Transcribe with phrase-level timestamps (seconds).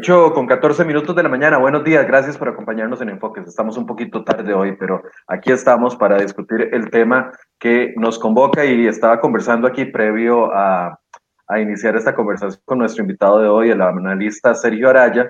[0.00, 1.58] 8 con 14 minutos de la mañana.
[1.58, 3.46] Buenos días, gracias por acompañarnos en Enfoques.
[3.46, 8.64] Estamos un poquito tarde hoy, pero aquí estamos para discutir el tema que nos convoca
[8.64, 10.98] y estaba conversando aquí previo a,
[11.46, 15.26] a iniciar esta conversación con nuestro invitado de hoy, el analista Sergio Araya,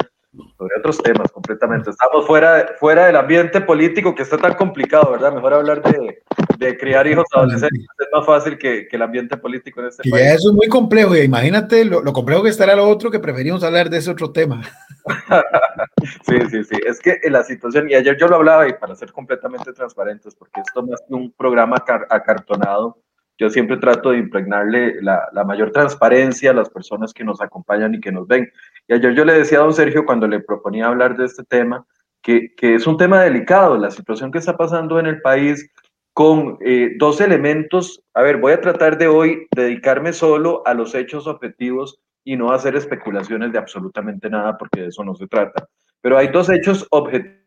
[0.57, 1.91] sobre otros temas completamente.
[1.91, 5.33] Estamos fuera, fuera del ambiente político que está tan complicado, ¿verdad?
[5.33, 6.23] Mejor hablar de,
[6.59, 10.11] de criar hijos adolescentes es más fácil que, que, el ambiente político en este y
[10.11, 10.25] país.
[10.25, 13.65] Ya eso es muy complejo, imagínate lo, lo, complejo que estará lo otro que preferimos
[13.65, 14.63] hablar de ese otro tema.
[16.27, 19.13] sí, sí, sí, es que la situación, y ayer yo lo hablaba y para ser
[19.13, 22.99] completamente transparentes, porque esto más que un programa acartonado,
[23.41, 27.95] yo siempre trato de impregnarle la, la, mayor transparencia a las personas que nos acompañan
[27.95, 28.53] y que nos ven.
[28.87, 31.87] Y ayer yo le decía a don Sergio cuando le proponía hablar de este tema,
[32.21, 35.71] que, que es un tema delicado, la situación que está pasando en el país
[36.13, 38.03] con eh, dos elementos.
[38.13, 42.53] A ver, voy a tratar de hoy dedicarme solo a los hechos objetivos y no
[42.53, 45.67] hacer especulaciones de absolutamente nada, porque de eso no se trata.
[46.03, 47.41] Pero hay dos hechos objetivos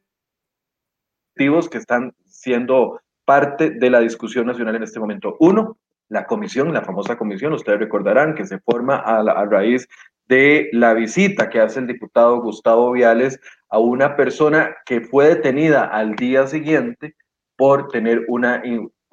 [1.69, 5.37] que están siendo parte de la discusión nacional en este momento.
[5.39, 5.77] Uno,
[6.09, 9.87] la comisión, la famosa comisión, ustedes recordarán que se forma a, raíz
[10.27, 15.85] de la visita que hace el diputado Gustavo Viales a una persona que fue detenida
[15.85, 17.15] al día siguiente
[17.55, 18.61] por tener una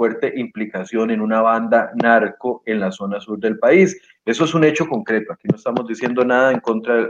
[0.01, 4.01] fuerte implicación en una banda narco en la zona sur del país.
[4.25, 5.31] Eso es un hecho concreto.
[5.31, 7.07] Aquí no estamos diciendo nada en contra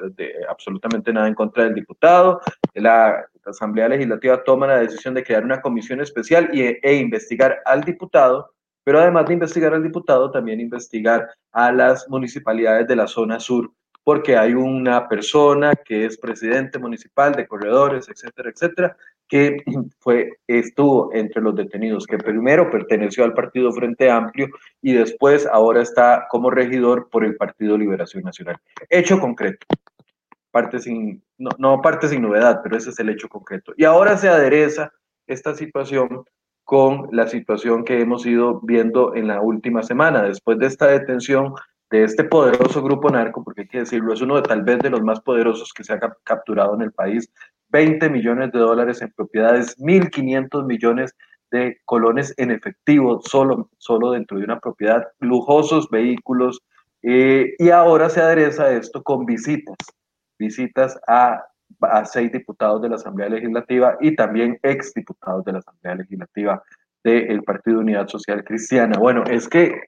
[0.49, 2.41] absolutamente nada en contra del diputado.
[2.75, 7.85] La Asamblea Legislativa toma la decisión de crear una comisión especial y, e investigar al
[7.85, 8.51] diputado,
[8.85, 13.71] pero además de investigar al diputado, también investigar a las municipalidades de la zona sur
[14.05, 18.97] porque hay una persona que es presidente municipal de corredores, etcétera, etcétera,
[19.29, 19.63] que
[20.01, 24.49] fue, estuvo entre los detenidos, que primero perteneció al Partido Frente Amplio
[24.83, 28.57] y después ahora está como regidor por el Partido Liberación Nacional.
[28.89, 29.67] Hecho concreto.
[30.51, 33.73] Parte sin, no, no parte sin novedad, pero ese es el hecho concreto.
[33.77, 34.93] Y ahora se adereza
[35.29, 36.25] esta situación
[36.71, 40.23] con la situación que hemos ido viendo en la última semana.
[40.23, 41.53] Después de esta detención
[41.91, 44.91] de este poderoso grupo narco, porque hay que decirlo, es uno de tal vez de
[44.91, 47.29] los más poderosos que se ha capturado en el país,
[47.71, 51.17] 20 millones de dólares en propiedades, 1.500 millones
[51.51, 56.61] de colones en efectivo solo, solo dentro de una propiedad, lujosos vehículos,
[57.03, 59.77] eh, y ahora se adereza esto con visitas,
[60.39, 61.43] visitas a,
[61.81, 66.63] a seis diputados de la Asamblea Legislativa y también exdiputados de la Asamblea Legislativa
[67.03, 68.99] del Partido Unidad Social Cristiana.
[68.99, 69.83] Bueno, es que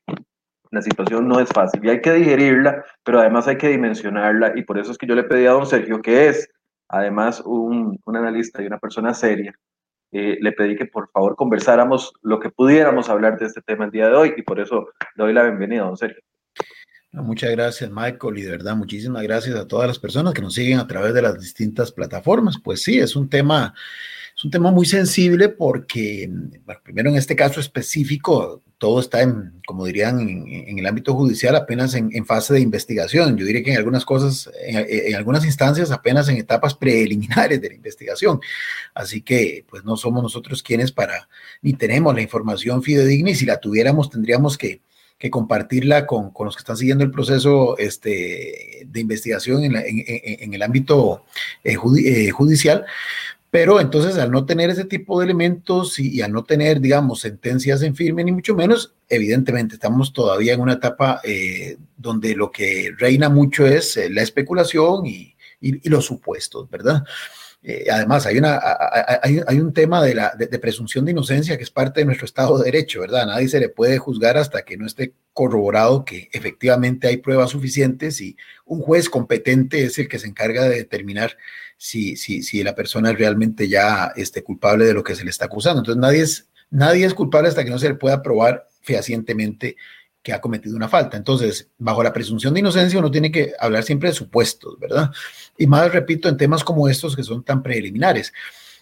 [0.70, 4.62] la situación no es fácil y hay que digerirla, pero además hay que dimensionarla y
[4.62, 6.48] por eso es que yo le pedí a don Sergio, que es
[6.88, 9.54] además un, un analista y una persona seria,
[10.12, 13.90] eh, le pedí que por favor conversáramos lo que pudiéramos hablar de este tema el
[13.90, 16.22] día de hoy y por eso le doy la bienvenida a don Sergio.
[17.12, 20.78] Muchas gracias, Michael, y de verdad, muchísimas gracias a todas las personas que nos siguen
[20.78, 22.56] a través de las distintas plataformas.
[22.62, 23.74] Pues sí, es un tema,
[24.34, 26.30] es un tema muy sensible porque,
[26.82, 31.54] primero en este caso específico, todo está, en, como dirían, en, en el ámbito judicial
[31.54, 33.36] apenas en, en, fase de investigación.
[33.36, 37.74] Yo diría que en algunas cosas, en, algunas instancias apenas en etapas preliminares de la
[37.74, 38.40] investigación.
[38.94, 41.28] Así que, pues no somos nosotros quienes para,
[41.60, 44.80] ni tenemos la información fidedigna y si la tuviéramos tendríamos que
[45.22, 49.84] que compartirla con, con, los que están siguiendo el proceso este, de investigación en, la,
[49.86, 51.22] en, el ámbito
[51.62, 52.84] eh, eh, judicial.
[53.48, 57.82] Pero entonces, al no tener ese tipo de elementos y, al no tener, digamos, sentencias
[57.82, 62.90] en firme, ni mucho menos, evidentemente estamos todavía en una etapa eh, donde lo que
[62.98, 67.04] reina mucho es la especulación y, y, los supuestos, ¿verdad?
[67.64, 68.60] Eh, además, hay, una,
[69.50, 72.64] un tema de, la, de, presunción de inocencia que es parte de nuestro Estado de
[72.64, 73.26] Derecho, ¿verdad?
[73.26, 78.20] Nadie se le puede juzgar hasta que no esté corroborado que efectivamente hay pruebas suficientes
[78.20, 81.36] y un juez competente es el que se encarga de determinar
[81.76, 85.30] si, si, si la persona es realmente ya este, culpable de lo que se le
[85.30, 85.80] está acusando.
[85.80, 89.76] Entonces, nadie es, nadie es culpable hasta que no se le pueda probar fehacientemente
[90.22, 91.16] que ha cometido una falta.
[91.16, 95.10] Entonces, bajo la presunción de inocencia, uno tiene que hablar siempre de supuestos, ¿verdad?
[95.56, 98.32] Y más, repito, en temas como estos que son tan preliminares.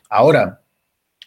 [0.08, 0.62] Ahora,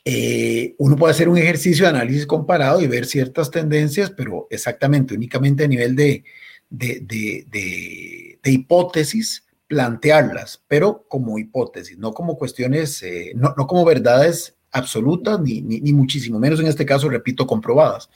[0.05, 5.13] eh, uno puede hacer un ejercicio de análisis comparado y ver ciertas tendencias, pero exactamente,
[5.13, 6.23] únicamente a nivel de,
[6.69, 13.65] de, de, de, de hipótesis, plantearlas, pero como hipótesis, no como cuestiones, eh, no, no,
[13.65, 18.09] como verdades absolutas, ni, ni, ni, muchísimo menos en este caso, repito, comprobadas.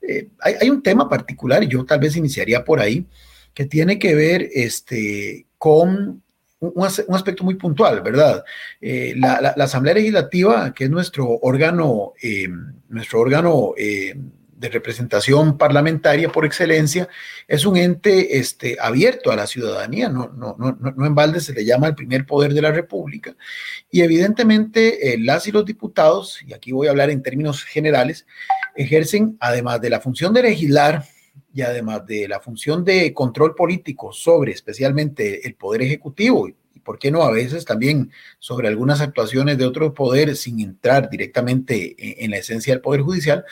[0.00, 3.06] Eh, hay, hay, un tema particular, y yo tal vez iniciaría por ahí,
[3.52, 6.22] que tiene que ver este, con
[6.60, 8.44] un, aspecto muy puntual, ¿verdad?
[8.80, 12.48] Eh, la, Asamblea Legislativa, que es nuestro órgano, eh,
[12.88, 14.14] nuestro órgano, eh,
[14.60, 17.08] representación parlamentaria por excelencia,
[17.48, 21.54] es un ente este, abierto a la ciudadanía, no, no, no, no en balde se
[21.54, 23.34] le llama el primer poder de la República,
[23.90, 28.26] y evidentemente las y los diputados, y aquí voy a hablar en términos generales,
[28.76, 31.04] ejercen, además de la función de legislar,
[31.52, 36.48] y además de la función de control político sobre especialmente el poder ejecutivo
[36.80, 42.24] ¿por qué no a veces también sobre algunas actuaciones de otro poder sin entrar directamente
[42.24, 43.44] en, la esencia del poder judicial?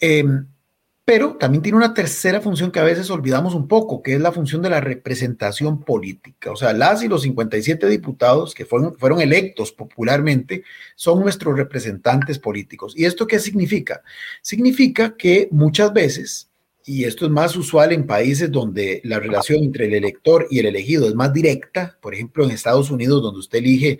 [0.00, 0.46] Em,
[1.04, 4.32] pero también tiene una tercera función que a veces olvidamos un poco, que es la
[4.32, 6.52] función de la representación política.
[6.52, 10.62] O sea, las y los 57 diputados que fueron, fueron electos popularmente
[10.94, 12.94] son nuestros representantes políticos.
[12.96, 14.02] ¿Y esto qué significa?
[14.42, 16.51] Significa que muchas veces
[16.84, 20.66] y esto es más usual en países donde la relación entre el elector y el
[20.66, 23.98] elegido es más directa, por ejemplo en Estados Unidos, donde usted elige eh,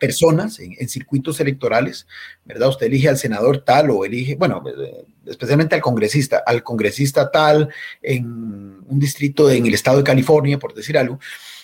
[0.00, 2.06] personas en, circuitos electorales,
[2.44, 2.68] ¿verdad?
[2.68, 7.68] Usted elige al senador tal o elige, bueno, eh, especialmente al congresista, al congresista tal
[8.02, 11.20] en un distrito en el estado de California, por decir algo.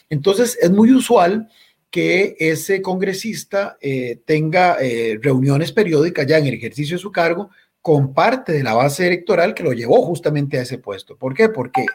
[0.08, 1.48] Entonces es muy usual
[1.90, 4.76] que ese congresista eh, tenga
[5.20, 7.50] reuniones periódicas ya en el ejercicio de su cargo
[7.86, 11.16] con parte de la base electoral que lo llevó justamente a ese puesto.
[11.16, 11.50] ¿Por qué?
[11.50, 11.86] Porque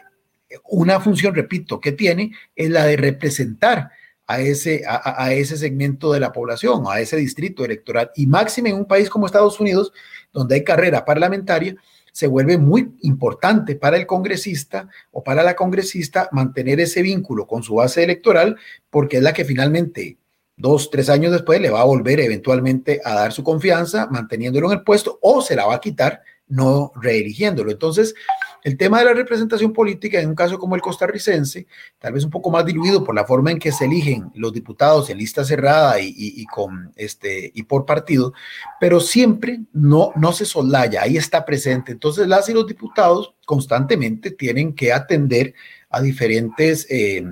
[0.70, 3.90] una función, repito, que tiene es la de representar
[4.26, 8.10] a ese, a, ese segmento de la población, a ese distrito electoral.
[8.16, 9.92] Y máximo en un país como Estados Unidos,
[10.32, 11.76] donde hay carrera parlamentaria,
[12.10, 17.62] se vuelve muy importante para el congresista o para la congresista mantener ese vínculo con
[17.62, 18.56] su base electoral,
[18.88, 20.16] porque es la que finalmente
[20.56, 24.78] dos, tres años después le va a volver eventualmente a dar su confianza, manteniéndolo en
[24.78, 27.70] el puesto, o se la va a quitar no reeligiéndolo.
[27.70, 28.14] Entonces,
[28.62, 31.66] el tema de la representación política en un caso como el costarricense,
[31.98, 35.10] tal vez un poco más diluido por la forma en que se eligen los diputados
[35.10, 38.32] en lista cerrada y, con este y por partido,
[38.78, 41.92] pero siempre no, no se soslaya, ahí está presente.
[41.92, 45.54] Entonces, las y los diputados constantemente tienen que atender
[45.90, 47.24] a diferentes eh,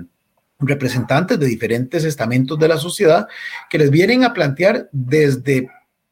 [0.61, 3.27] representantes de diferentes estamentos de la sociedad
[3.69, 5.69] que les vienen a plantear desde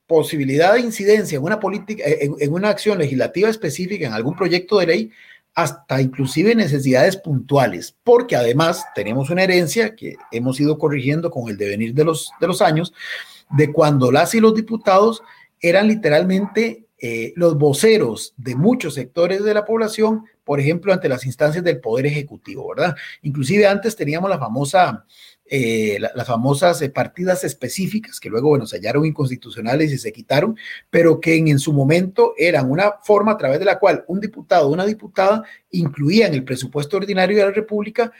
[0.07, 4.87] posibilidad de incidencia en una política, en, una acción legislativa específica, en algún proyecto de
[4.87, 5.11] ley,
[5.53, 11.57] hasta inclusive necesidades puntuales, porque además tenemos una herencia que hemos ido corrigiendo con el
[11.57, 12.93] devenir de los, de los años,
[13.51, 15.21] de cuando las y los diputados
[15.59, 21.25] eran literalmente eh, los voceros de muchos sectores de la población, por ejemplo, ante las
[21.25, 22.93] instancias del Poder Ejecutivo, ¿verdad?
[23.21, 25.05] Inclusive antes teníamos la famosa,
[25.45, 30.57] eh, las famosas eh, partidas específicas que luego, bueno, se hallaron inconstitucionales y se quitaron,
[30.89, 34.67] pero que en, su momento eran una forma a través de la cual un diputado
[34.67, 38.11] o una diputada incluía en el presupuesto ordinario de la República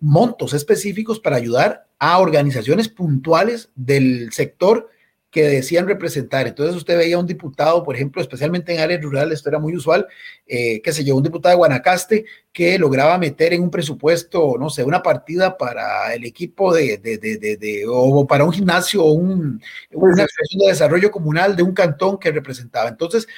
[0.00, 4.90] montos específicos para ayudar a organizaciones puntuales del sector
[5.30, 6.46] que decían representar.
[6.46, 10.06] Entonces usted veía un diputado, por ejemplo, especialmente en áreas rurales, esto era muy usual,
[10.46, 14.70] eh, que se llevó un diputado de Guanacaste que lograba meter en un presupuesto, no
[14.70, 19.12] sé, una partida para el equipo de, de, de, de o para un gimnasio o
[19.12, 22.88] un, una de desarrollo comunal de un cantón que representaba.
[22.88, 23.28] Entonces,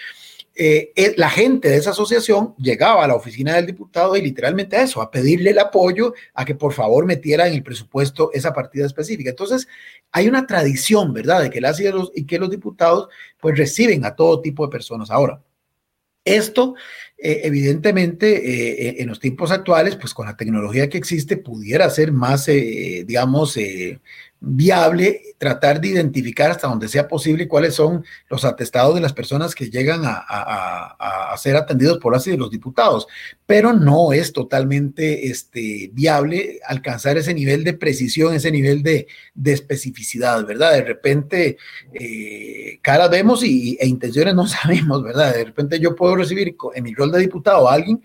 [0.54, 4.76] eh, eh, la gente de esa asociación llegaba a la oficina del diputado y literalmente
[4.76, 8.52] a eso, a pedirle el apoyo, a que por favor metiera en el presupuesto esa
[8.52, 9.30] partida específica.
[9.30, 9.68] Entonces,
[10.12, 13.08] hay una tradición, ¿verdad?, de que las y, y que los diputados
[13.40, 15.10] pues reciben a todo tipo de personas.
[15.10, 15.42] Ahora,
[16.24, 16.74] esto,
[17.16, 22.46] eh, evidentemente, en los tiempos actuales, pues con la tecnología que existe, pudiera ser más,
[22.46, 23.56] digamos,
[24.42, 29.54] viable tratar de identificar hasta donde sea posible cuáles son los atestados de las personas
[29.54, 33.06] que llegan a, ser atendidos por así de los diputados,
[33.46, 39.06] pero no es totalmente este, viable alcanzar ese nivel de precisión, ese nivel de,
[39.44, 40.72] especificidad, ¿verdad?
[40.74, 41.56] De repente,
[41.92, 45.34] eh, caras vemos y, e intenciones no sabemos, ¿verdad?
[45.34, 48.02] De repente yo puedo recibir en mi rol de diputado a alguien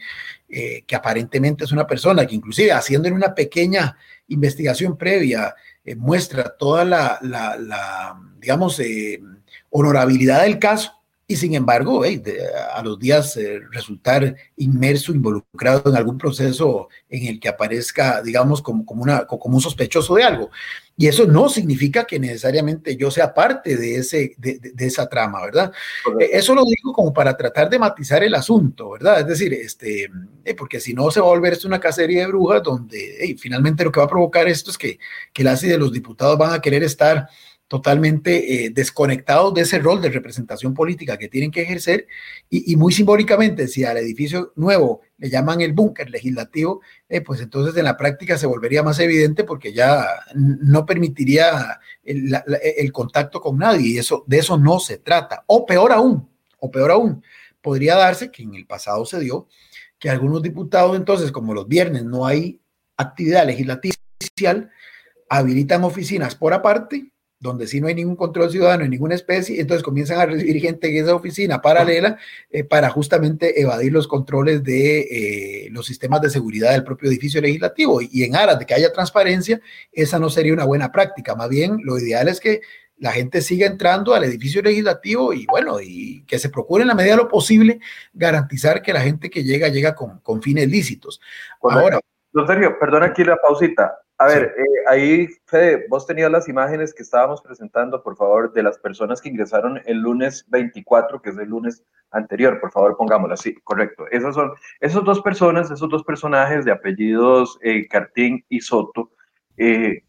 [0.48, 5.54] eh, que aparentemente es una persona que inclusive haciendo en una pequeña investigación previa
[5.86, 9.22] eh, muestra toda la, digamos, eh,
[9.70, 10.92] honorabilidad del caso
[11.28, 17.40] y sin embargo, a los días eh, resultar inmerso, involucrado en algún proceso en el
[17.40, 20.52] que aparezca, digamos, como, como, una, como un sospechoso de algo.
[20.96, 25.72] Y eso no significa que necesariamente yo sea parte de, ese, de, esa trama, ¿verdad?
[26.20, 29.22] Eso lo digo como para tratar de matizar el asunto, ¿verdad?
[29.22, 30.10] Es decir, este,
[30.56, 33.92] porque si no se va a volver esto una cacería de brujas donde finalmente lo
[33.92, 35.00] que va a provocar esto es que,
[35.34, 37.28] que las y de los diputados van a querer estar
[37.68, 42.08] totalmente eh, desconectados de ese rol de representación política que tienen que ejercer
[42.50, 47.76] y, muy simbólicamente, si al edificio nuevo le llaman el búnker legislativo, eh, pues entonces
[47.78, 50.06] en la práctica se volvería más evidente porque ya
[50.36, 55.44] no permitiría el, contacto con nadie y eso, de eso no se trata.
[55.48, 56.30] O peor aún,
[56.60, 57.24] o peor aún,
[57.62, 59.48] podría darse, que en el pasado se dio,
[59.98, 62.60] que algunos diputados entonces, como los viernes no hay
[62.96, 63.96] actividad legislativa,
[65.30, 67.12] habilitan oficinas por aparte
[67.46, 70.90] donde sí no hay ningún control ciudadano en ninguna especie, entonces comienzan a recibir gente
[70.90, 72.18] en esa oficina paralela
[72.50, 77.40] eh, para justamente evadir los controles de eh, los sistemas de seguridad del propio edificio
[77.42, 78.02] legislativo.
[78.02, 79.62] Y, en aras de que haya transparencia,
[79.92, 81.36] esa no sería una buena práctica.
[81.36, 82.62] Más bien, lo ideal es que
[82.98, 86.96] la gente siga entrando al edificio legislativo y bueno, y que se procure en la
[86.96, 87.80] medida de lo posible
[88.14, 91.22] garantizar que la gente que llega llega con, con fines lícitos.
[91.62, 92.00] Ahora,
[92.32, 93.98] Don Sergio, perdona aquí la pausita.
[94.18, 98.64] A ver, eh, ahí, Fede, vos tenías las imágenes que estábamos presentando, por favor, de
[98.64, 103.42] las personas que ingresaron el lunes 24, que es el lunes anterior, por favor, pongámoslas,
[103.42, 104.06] sí, correcto.
[104.12, 109.12] Esas son, esas dos personas, esos dos personajes de apellidos eh, Cartín y Soto,
[109.58, 110.04] eh,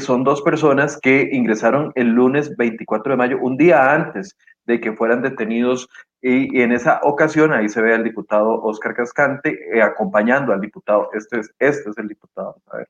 [0.00, 4.94] son dos personas que ingresaron el lunes 24 de mayo, un día antes de que
[4.94, 5.90] fueran detenidos
[6.22, 11.40] y, en esa ocasión ahí se ve al diputado Oscar Cascante acompañando al diputado, este
[11.40, 12.88] es, este es el diputado, a ver.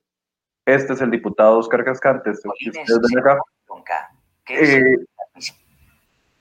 [0.67, 2.31] Este es el diputado Oscar Cascante.
[2.31, 2.49] Este
[4.49, 4.83] eh,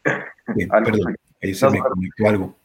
[0.70, 2.56] perdón, ahí se me conectó algo.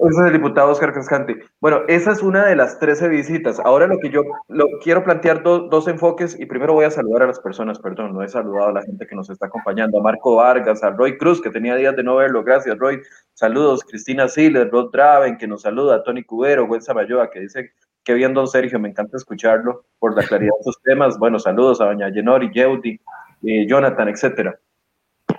[0.00, 1.44] Ese es el diputado Oscar Cascante.
[1.60, 3.60] Bueno, esa es una de las 13 visitas.
[3.60, 7.26] Ahora lo que yo lo, quiero plantear dos enfoques y primero voy a saludar a
[7.26, 10.36] las personas, perdón, no he saludado a la gente que nos está acompañando, a Marco
[10.36, 13.00] Vargas, a Roy Cruz, que tenía días de no verlo, gracias Roy.
[13.34, 17.72] Saludos, Cristina Siles, Rod Draven, que nos saluda, a Tony Cubero, Gwen Samayoa, que dice
[18.04, 21.18] Qué bien, don Sergio, me encanta escucharlo por la claridad de sus temas.
[21.18, 23.00] Bueno, saludos a doña Yenori, Yeudi,
[23.44, 24.58] eh, Jonathan, etcétera.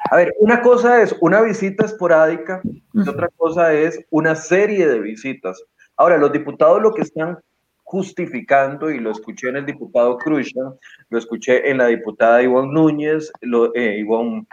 [0.09, 2.61] A ver, una cosa es una visita esporádica
[2.93, 5.61] y otra cosa es una serie de visitas.
[5.97, 7.37] Ahora, los diputados lo que están
[7.83, 10.73] justificando, y lo escuché en el diputado Cruzan,
[11.09, 14.47] lo escuché en la diputada Ivonne Núñez, lo, eh, Ivonne,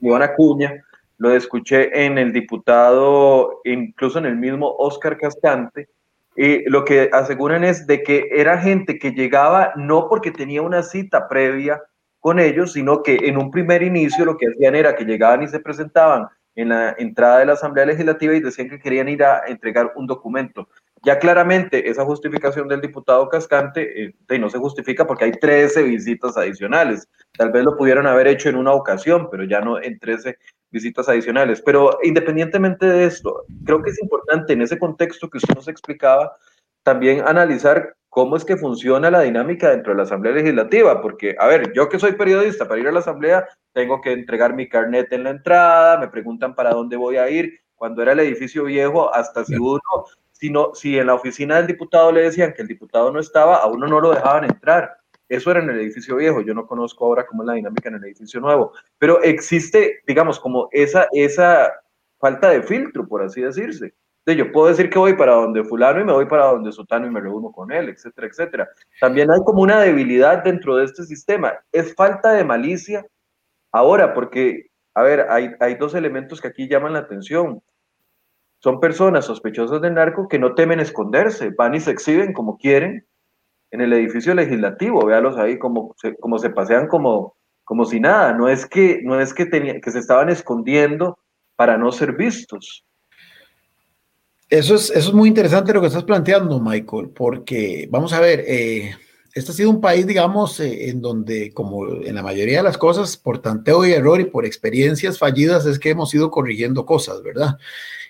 [0.00, 0.82] Ivonne Acuña,
[1.18, 5.88] lo escuché en el diputado, incluso en el mismo Oscar Cascante,
[6.42, 10.82] y lo que aseguran es de que era gente que llegaba no porque tenía una
[10.82, 11.82] cita previa
[12.18, 15.48] con ellos, sino que en un primer inicio lo que hacían era que llegaban y
[15.48, 19.42] se presentaban en la entrada de la Asamblea Legislativa y decían que querían ir a
[19.48, 20.66] entregar un documento.
[21.02, 26.38] Ya claramente esa justificación del diputado Cascante eh, no se justifica porque hay 13 visitas
[26.38, 27.06] adicionales.
[27.36, 30.38] Tal vez lo pudieron haber hecho en una ocasión, pero ya no en 13
[30.70, 31.62] visitas adicionales.
[31.62, 36.36] Pero independientemente de esto, creo que es importante en ese contexto que usted nos explicaba,
[36.82, 41.46] también analizar cómo es que funciona la dinámica dentro de la Asamblea Legislativa, porque, a
[41.46, 45.12] ver, yo que soy periodista, para ir a la Asamblea tengo que entregar mi carnet
[45.12, 49.14] en la entrada, me preguntan para dónde voy a ir, cuando era el edificio viejo,
[49.14, 49.80] hasta si uno,
[50.32, 53.56] si, no, si en la oficina del diputado le decían que el diputado no estaba,
[53.56, 54.99] a uno no lo dejaban entrar.
[55.30, 57.94] Eso era en el edificio viejo, yo no conozco ahora cómo es la dinámica en
[57.94, 61.72] el edificio nuevo, pero existe, digamos, como esa, esa
[62.18, 63.94] falta de filtro, por así decirse.
[64.26, 67.06] De yo puedo decir que voy para donde fulano y me voy para donde sotano
[67.06, 68.68] y me reúno con él, etcétera, etcétera.
[69.00, 71.54] También hay como una debilidad dentro de este sistema.
[71.70, 73.06] Es falta de malicia
[73.70, 77.62] ahora, porque, a ver, hay, hay dos elementos que aquí llaman la atención.
[78.58, 83.06] Son personas sospechosas de narco que no temen esconderse, van y se exhiben como quieren
[83.70, 88.32] en el edificio legislativo, véalos ahí como se, como se pasean como, como si nada,
[88.32, 91.18] no es que, no es que, tenía, que se estaban escondiendo
[91.56, 92.84] para no ser vistos.
[94.48, 98.44] Eso es, eso es muy interesante lo que estás planteando, Michael, porque vamos a ver,
[98.48, 98.90] eh,
[99.32, 102.76] este ha sido un país, digamos, eh, en donde, como en la mayoría de las
[102.76, 107.22] cosas, por tanteo y error y por experiencias fallidas, es que hemos ido corrigiendo cosas,
[107.22, 107.58] ¿verdad?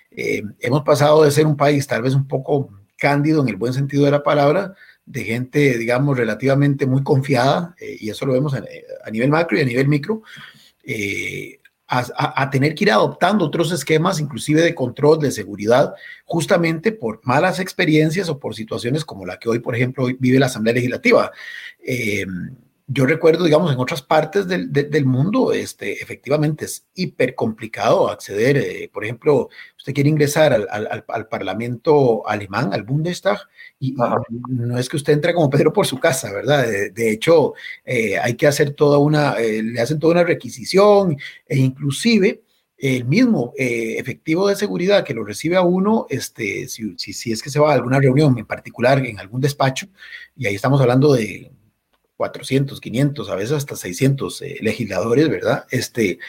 [0.09, 3.73] Eh, hemos pasado de ser un país tal vez un poco cándido en el buen
[3.73, 4.73] sentido de la palabra,
[5.05, 9.61] de gente, digamos, relativamente muy confiada, eh, y eso lo vemos a, nivel macro y
[9.61, 10.23] a nivel micro,
[10.83, 11.59] eh,
[11.93, 15.93] a, tener que ir adoptando otros esquemas, inclusive de control, de seguridad,
[16.23, 20.45] justamente por malas experiencias o por situaciones como la que hoy, por ejemplo, vive la
[20.45, 21.31] Asamblea Legislativa.
[22.91, 28.09] Eh, yo recuerdo, digamos, en otras partes del, del, mundo, este, efectivamente es hiper complicado
[28.09, 28.57] acceder.
[28.57, 33.39] Eh, por ejemplo, usted quiere ingresar al, al, al, Parlamento alemán, al Bundestag,
[33.79, 33.95] y,
[34.49, 36.65] no es que usted entre como Pedro por su casa, ¿verdad?
[36.93, 37.53] De, hecho,
[37.85, 41.17] eh, hay que hacer toda una, eh, le hacen toda una requisición
[41.47, 42.43] e inclusive
[42.77, 47.43] el mismo efectivo de seguridad que lo recibe a uno, este, si, si, si es
[47.43, 49.87] que se va a alguna reunión en particular en algún despacho,
[50.35, 51.51] y ahí estamos hablando de
[52.21, 55.65] 400, 500, a veces hasta 600 eh, legisladores, ¿verdad?
[55.71, 56.19] Este,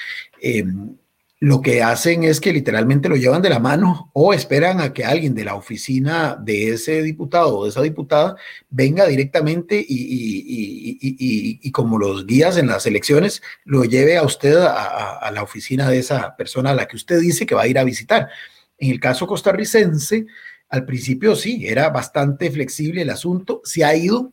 [0.40, 0.96] em,
[1.38, 5.04] lo que hacen es que literalmente lo llevan de la mano o esperan a que
[5.04, 8.36] alguien de la oficina de ese diputado o de esa diputada
[8.70, 15.30] venga directamente y, como los guías en las elecciones, lo lleve a usted a, a,
[15.30, 17.84] la oficina de esa persona a la que usted dice que va a ir a
[17.84, 18.30] visitar.
[18.78, 20.24] En el caso costarricense,
[20.70, 24.32] al principio sí, era bastante flexible el asunto, se ha ido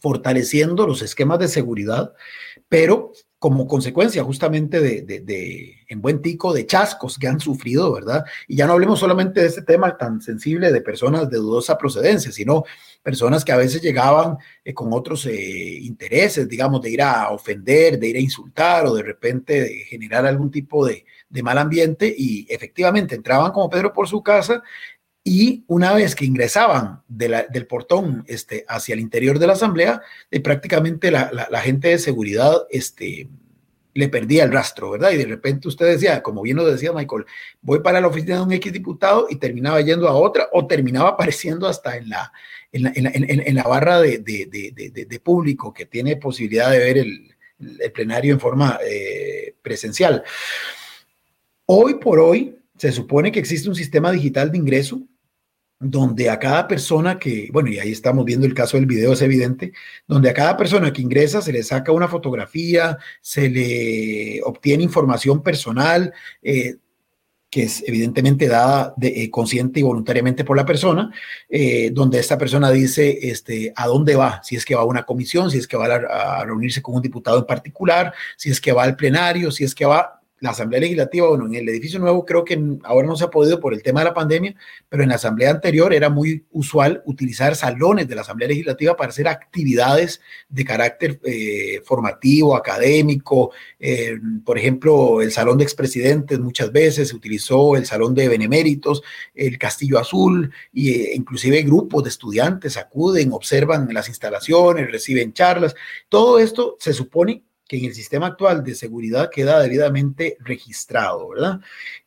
[0.00, 2.12] fortaleciendo los esquemas de seguridad,
[2.68, 3.12] pero
[3.44, 8.24] como consecuencia justamente de, en buen tico, de chascos que han sufrido, ¿verdad?
[8.48, 12.32] Y ya no hablemos solamente de este tema tan sensible de personas de dudosa procedencia,
[12.32, 12.64] sino
[13.02, 17.98] personas que a veces llegaban eh, con otros eh, intereses, digamos, de ir a ofender,
[17.98, 22.14] de ir a insultar o de repente de generar algún tipo de, de mal ambiente
[22.16, 24.62] y efectivamente entraban como Pedro por su casa
[25.26, 30.40] y una vez que ingresaban del portón este, hacia el interior de la asamblea, eh,
[30.40, 33.30] prácticamente la, gente de seguridad este,
[33.94, 35.12] le perdía el rastro, ¿verdad?
[35.12, 37.24] Y de repente usted decía, como bien lo decía Michael,
[37.62, 41.08] voy para la oficina de un X diputado y terminaba yendo a otra o terminaba
[41.14, 42.30] apareciendo hasta en la,
[42.70, 47.30] en la, barra de, público que tiene posibilidad de ver el,
[47.94, 50.22] plenario en forma eh, presencial.
[51.64, 55.00] Hoy por hoy se supone que existe un sistema digital de ingreso
[55.80, 59.22] donde a cada persona que, bueno, y ahí estamos viendo el caso del video, es
[59.22, 59.72] evidente,
[60.06, 65.42] donde a cada persona que ingresa se le saca una fotografía, se le obtiene información
[65.42, 66.12] personal,
[66.42, 66.76] eh,
[67.50, 71.12] que es evidentemente dada de, eh, consciente y voluntariamente por la persona,
[71.48, 75.04] eh, donde esta persona dice este, a dónde va, si es que va a una
[75.04, 78.60] comisión, si es que va a, a reunirse con un diputado en particular, si es
[78.60, 81.98] que va al plenario, si es que va la Asamblea Legislativa, bueno, en el edificio
[81.98, 84.54] nuevo creo que ahora no se ha podido por el tema de la pandemia,
[84.88, 89.10] pero en la Asamblea anterior era muy usual utilizar salones de la Asamblea Legislativa para
[89.10, 93.52] hacer actividades de carácter eh, formativo, académico.
[93.78, 99.02] Eh, por ejemplo, el Salón de Expresidentes muchas veces se utilizó, el Salón de Beneméritos,
[99.34, 105.74] el Castillo Azul, e inclusive grupos de estudiantes acuden, observan las instalaciones, reciben charlas.
[106.08, 111.60] Todo esto se supone que en el sistema actual de seguridad queda debidamente registrado, ¿verdad?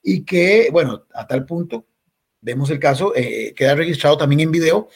[0.04, 1.86] Y que, bueno, a tal punto,
[2.41, 4.88] vemos el caso, eh, queda registrado también en video,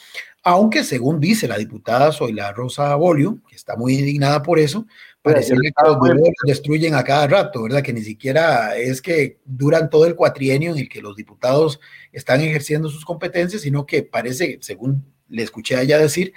[0.44, 4.86] aunque según dice la diputada Zoila Rosa Bolio, que está muy indignada por eso,
[5.20, 7.82] parece que los videos destruyen a cada rato, ¿verdad?
[7.82, 12.40] Que ni siquiera es que duran todo el cuatrienio en el que los diputados están
[12.40, 16.32] ejerciendo sus competencias, sino que parece, según le escuché a ella decir,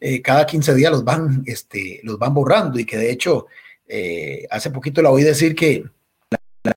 [0.00, 3.46] eh, cada 15 días los van, este, los van borrando y que de hecho
[3.88, 5.84] eh, hace poquito la oí decir que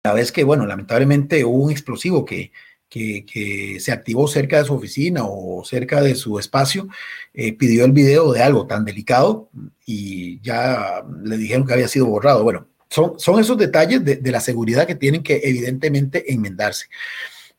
[0.03, 2.51] la, vez que, bueno, lamentablemente hubo un explosivo que,
[2.89, 6.87] que, se activó cerca de su oficina o cerca de su espacio,
[7.33, 9.49] eh, pidió el video de algo tan delicado
[9.85, 12.43] y ya le dijeron que había sido borrado.
[12.43, 16.87] Bueno, son, son esos detalles de, de la seguridad que tienen que evidentemente enmendarse.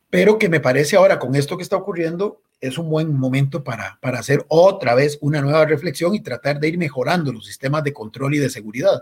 [0.09, 3.97] Pero que me parece ahora con esto que está ocurriendo, es un buen momento para,
[4.01, 7.91] para hacer otra vez una nueva reflexión y tratar de ir mejorando los sistemas de
[7.91, 9.01] control y de seguridad.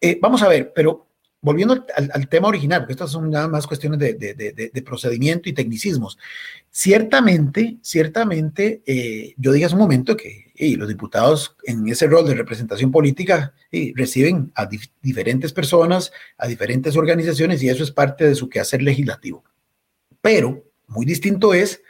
[0.00, 1.08] Eh, vamos a ver, pero
[1.40, 6.18] volviendo al, tema original, porque estas son nada más cuestiones de, de, procedimiento y tecnicismos.
[6.70, 12.34] Ciertamente, ciertamente, eh, yo dije hace un momento que los diputados en ese rol de
[12.34, 13.54] representación política
[13.94, 14.68] reciben a
[15.00, 19.44] diferentes personas, a diferentes organizaciones, y eso es parte de su quehacer legislativo.
[20.20, 21.82] Pero muy distinto es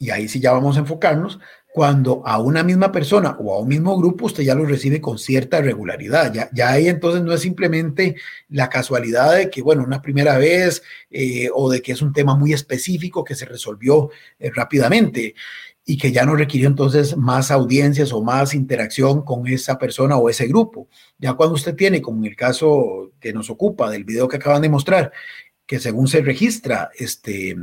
[0.00, 1.38] y ahí sí ya vamos a enfocarnos,
[1.72, 5.18] cuando a una misma persona o a un mismo grupo usted ya lo recibe con
[5.18, 6.32] cierta regularidad.
[6.32, 8.16] Ya, ya ahí entonces no es simplemente
[8.48, 12.34] la casualidad de que, bueno, una primera vez eh, o de que es un tema
[12.34, 15.34] muy específico que se resolvió eh, rápidamente
[15.84, 20.30] y que ya no requirió entonces más audiencias o más interacción con esa persona o
[20.30, 20.88] ese grupo.
[21.18, 24.62] Ya cuando usted tiene, como en el caso que nos ocupa del video que acaban
[24.62, 25.12] de mostrar,
[25.66, 27.54] que según se registra, este,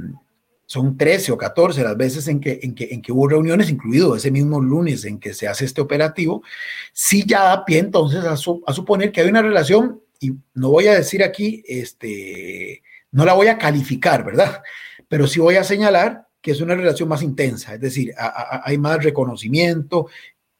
[0.67, 4.15] son 13 o 14 las veces en que, en que, en que hubo reuniones, incluido
[4.15, 6.43] ese mismo lunes en que se hace este operativo,
[6.91, 10.93] sí ya da pie entonces a, suponer que hay una relación, y no voy a
[10.93, 14.61] decir aquí, este, no la voy a calificar, ¿verdad?
[15.07, 19.01] Pero sí voy a señalar que es una relación más intensa, es decir, hay más
[19.01, 20.07] reconocimiento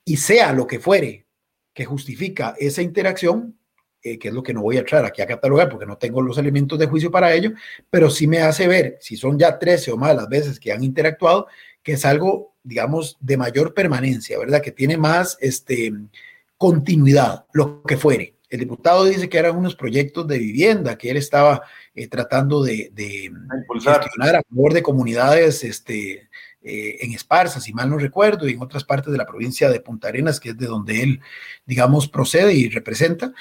[0.05, 1.25] y sea lo que fuere
[1.73, 3.59] que justifica esa interacción,
[4.01, 6.21] eh, que es lo que no voy a entrar aquí a catalogar porque no tengo
[6.21, 7.51] los elementos de juicio para ello,
[7.89, 10.83] pero sí me hace ver, si son ya 13 o más las veces que han
[10.83, 11.47] interactuado,
[11.83, 14.61] que es algo, digamos, de mayor permanencia, ¿verdad?
[14.61, 15.93] Que tiene más este,
[16.57, 18.35] continuidad, lo que fuere.
[18.49, 22.91] El diputado dice que eran unos proyectos de vivienda que él estaba eh, tratando de,
[22.93, 23.31] de
[23.73, 26.29] gestionar a favor de comunidades este,
[26.61, 29.79] eh, en Esparza, si mal no recuerdo, y en otras partes de la provincia de
[29.79, 31.21] Punta Arenas, que es de donde él,
[31.65, 33.33] digamos, procede y representa.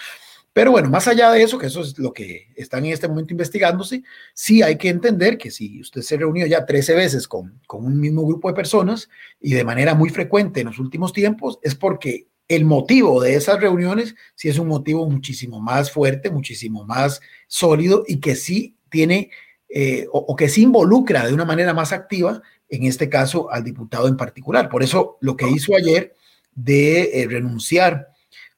[0.56, 3.34] Pero bueno, más allá de eso, que eso es lo que están en este momento
[3.34, 7.84] investigándose, sí hay que entender que si usted se reunió ya 13 veces con, con
[7.84, 11.74] un mismo grupo de personas y de manera muy frecuente en los últimos tiempos, es
[11.74, 17.20] porque el motivo de esas reuniones sí es un motivo muchísimo más fuerte, muchísimo más
[17.48, 19.28] sólido y que sí tiene
[19.68, 22.40] eh, o, que se involucra de una manera más activa,
[22.70, 24.70] en este caso al diputado en particular.
[24.70, 26.14] Por eso lo que hizo ayer
[26.54, 28.15] de eh, renunciar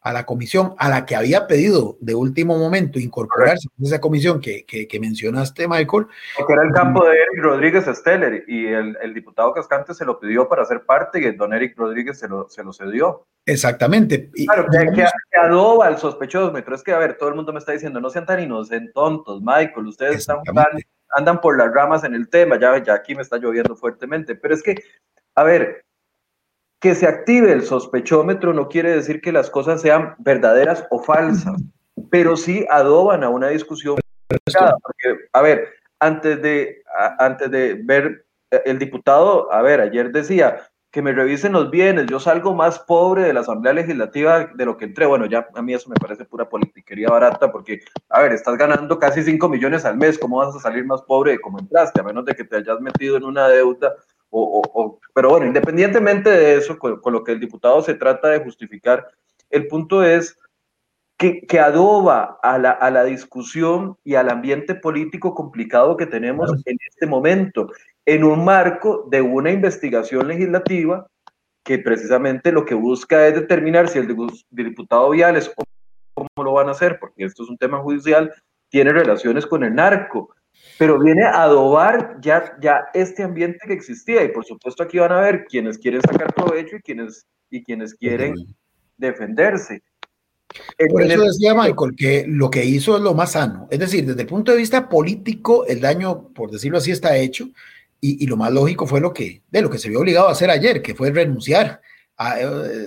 [0.09, 4.40] a la comisión a la que había pedido de último momento incorporarse a esa comisión
[4.40, 6.07] que, que, mencionaste, Michael.
[6.47, 10.18] Que era el campo de Eric Rodríguez Steller y el, el, diputado Cascante se lo
[10.18, 13.27] pidió para ser parte y don Eric Rodríguez se lo, se lo cedió.
[13.44, 14.31] Exactamente.
[14.47, 15.05] Claro, que,
[15.38, 18.09] adoba al sospechoso, pero es que, a ver, todo el mundo me está diciendo, no
[18.09, 20.38] sean tan inocentes, tontos, Michael, ustedes están
[21.11, 24.55] andan por las ramas en el tema, ya, ya aquí me está lloviendo fuertemente, pero
[24.55, 24.75] es que,
[25.35, 25.85] a ver,
[26.81, 31.61] que se active el sospechómetro no quiere decir que las cosas sean verdaderas o falsas,
[32.11, 33.97] pero sí adoban a una discusión.
[34.29, 36.83] Porque, a ver, antes de,
[37.19, 40.59] antes de ver eh, el diputado, a ver, ayer decía
[40.91, 44.77] que me revisen los bienes, yo salgo más pobre de la Asamblea Legislativa de lo
[44.77, 45.05] que entré.
[45.05, 48.99] Bueno, ya a mí eso me parece pura politiquería barata porque, a ver, estás ganando
[48.99, 52.01] casi 5 millones al mes, ¿cómo vas a salir más pobre de como entraste?
[52.01, 53.97] A menos de que te hayas metido en una deuda
[54.31, 59.07] o, pero bueno, independientemente de eso, con, lo que el diputado se trata de justificar,
[59.51, 60.38] el punto es
[61.17, 66.53] que, que adoba a la, a la, discusión y al ambiente político complicado que tenemos
[66.64, 67.71] en este momento,
[68.07, 71.09] en un marco de una investigación legislativa
[71.64, 74.17] que precisamente lo que busca es determinar si el
[74.51, 75.64] diputado Viales o
[76.14, 78.33] cómo lo van a hacer, porque esto es un tema judicial,
[78.71, 80.35] tiene relaciones con el narco
[80.79, 84.23] pero viene a adobar ya, ya este ambiente que existía.
[84.23, 87.95] Y por supuesto aquí van a ver quienes quieren sacar provecho y quienes, y quienes
[87.95, 88.35] quieren
[88.97, 89.83] defenderse.
[90.88, 93.67] Por eso decía Michael que lo que hizo es lo más sano.
[93.71, 97.49] Es decir, desde el punto de vista político, el daño, por decirlo así, está hecho.
[98.01, 100.33] Y, y lo más lógico fue lo que, de lo que se vio obligado a
[100.33, 101.81] hacer ayer, que fue renunciar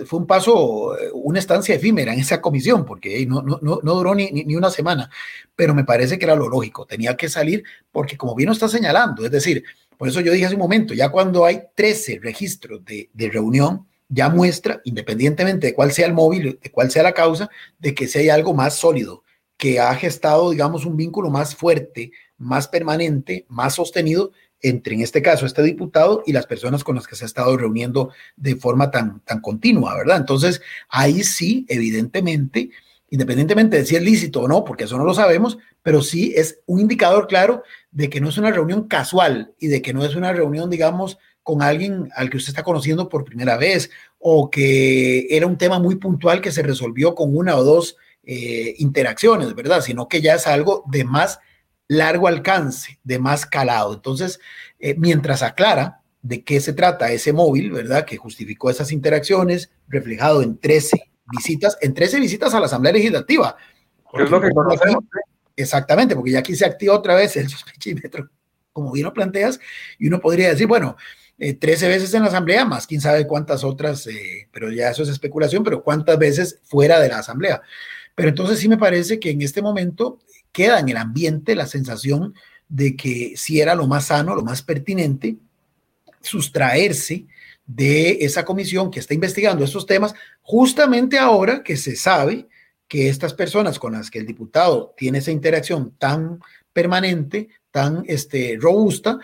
[0.04, 4.14] fue un paso, eh, una estancia efímera en esa comisión, porque no, no, no, duró
[4.14, 5.10] ni, ni, una semana,
[5.56, 9.24] pero me parece que era lo lógico, tenía que salir porque como bien está señalando,
[9.24, 9.64] es decir,
[9.96, 13.86] por eso yo dije hace un momento, ya cuando hay 13 registros de, de reunión,
[14.08, 18.06] ya muestra, independientemente de cuál sea el móvil, de cuál sea la causa, de que
[18.08, 19.24] si hay algo más sólido,
[19.56, 25.22] que ha gestado, digamos, un vínculo más fuerte, más permanente, más sostenido entre, en este
[25.22, 28.90] caso, este diputado y las personas con las que se ha estado reuniendo de forma
[28.90, 30.18] tan, tan continua, ¿verdad?
[30.18, 32.70] Entonces, ahí sí, evidentemente,
[33.10, 36.60] independientemente de si es lícito o no, porque eso no lo sabemos, pero sí es
[36.66, 40.14] un indicador claro de que no es una reunión casual y de que no es
[40.14, 45.26] una reunión, digamos, con alguien al que usted está conociendo por primera vez o que
[45.30, 49.80] era un tema muy puntual que se resolvió con una o dos eh, interacciones, ¿verdad?
[49.80, 51.40] Sino que ya es algo de más
[51.88, 53.94] largo alcance, de más calado.
[53.94, 54.40] Entonces,
[54.78, 58.04] eh, mientras aclara de qué se trata ese móvil, ¿verdad?
[58.04, 63.56] Que justificó esas interacciones, reflejado en 13 visitas, en 13 visitas a la Asamblea Legislativa.
[64.14, 65.04] Es lo que conocemos.
[65.56, 68.30] exactamente, porque ya aquí se activa otra vez el sospechímetro,
[68.72, 69.58] como bien lo planteas,
[69.98, 70.96] y uno podría decir, bueno,
[71.38, 75.02] 13 eh, veces en la Asamblea, más quién sabe cuántas otras, eh, pero ya eso
[75.02, 77.62] es especulación, pero cuántas veces fuera de la Asamblea.
[78.14, 80.20] Pero entonces sí me parece que en este momento
[80.52, 82.34] queda en el ambiente la sensación
[82.68, 85.36] de que si era lo más sano, lo más pertinente,
[86.20, 87.26] sustraerse
[87.66, 92.48] de esa comisión que está investigando estos temas, justamente ahora que se sabe
[92.88, 96.40] que estas personas con las que el diputado tiene esa interacción tan
[96.72, 99.18] permanente, tan este, robusta,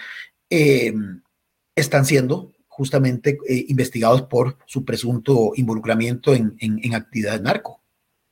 [0.48, 0.94] eh,
[1.74, 7.77] están siendo justamente eh, investigados por su presunto involucramiento en, en, en actividades narco.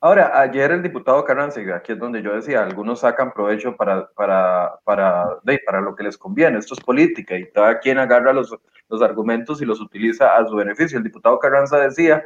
[0.07, 4.79] Ahora, ayer el diputado Carranza, aquí es donde yo decía, algunos sacan provecho para, para,
[4.85, 8.57] para, para lo que les conviene, esto es política y cada quien agarra los,
[8.89, 10.97] los argumentos y los utiliza a su beneficio.
[10.97, 12.23] El diputado Carranza decía,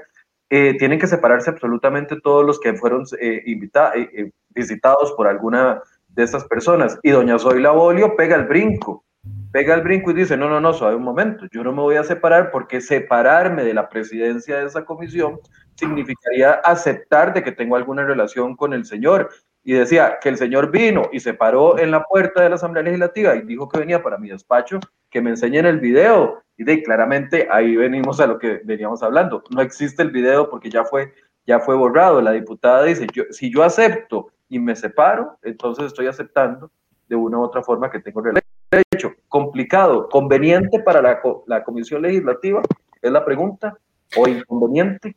[0.50, 5.80] eh, tienen que separarse absolutamente todos los que fueron eh, eh, eh, visitados por alguna
[6.08, 6.98] de estas personas.
[7.02, 9.06] Y doña Zoila Bolio pega el brinco,
[9.52, 11.96] pega el brinco y dice, no, no, no, suave un momento, yo no me voy
[11.96, 15.40] a separar porque separarme de la presidencia de esa comisión
[15.80, 19.30] significaría aceptar de que tengo alguna relación con el señor.
[19.62, 22.82] Y decía que el señor vino y se paró en la puerta de la Asamblea
[22.82, 26.42] Legislativa y dijo que venía para mi despacho, que me enseñen el video.
[26.56, 29.42] Y de claramente ahí venimos a lo que veníamos hablando.
[29.50, 31.12] No existe el video porque ya fue,
[31.46, 32.22] ya fue borrado.
[32.22, 36.70] La diputada dice, yo, si yo acepto y me separo, entonces estoy aceptando
[37.08, 39.12] de una u otra forma que tengo derecho.
[39.28, 42.62] Complicado, conveniente para la, la Comisión Legislativa,
[43.02, 43.76] es la pregunta,
[44.16, 45.16] o inconveniente.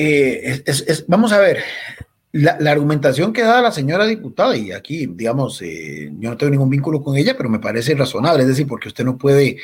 [0.00, 0.62] Eh,
[1.08, 1.58] vamos a ver,
[2.30, 6.70] la, argumentación que da la señora diputada, y aquí, digamos, eh, yo no tengo ningún
[6.70, 9.56] vínculo con ella, pero me parece razonable, es decir, porque usted no puede,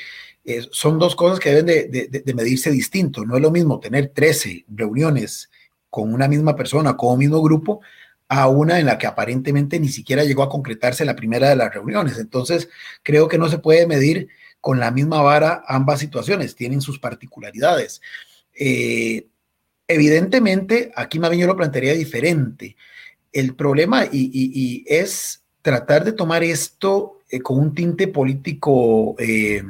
[0.44, 4.64] eh, son dos cosas que deben de, medirse distinto, no es lo mismo tener 13
[4.75, 5.51] reuniones
[5.88, 7.81] con una misma persona, con un mismo grupo,
[8.27, 11.73] a una en la que aparentemente ni siquiera llegó a concretarse la primera de las
[11.73, 12.18] reuniones.
[12.18, 12.68] Entonces,
[13.05, 14.27] creo que no se puede medir
[14.61, 18.01] con la misma vara ambas situaciones, tienen sus particularidades.
[18.53, 19.29] Eh,
[19.88, 22.77] evidentemente, aquí más bien yo lo plantearía diferente.
[23.33, 29.62] El problema y, es tratar de tomar esto eh, con un tinte político, eh,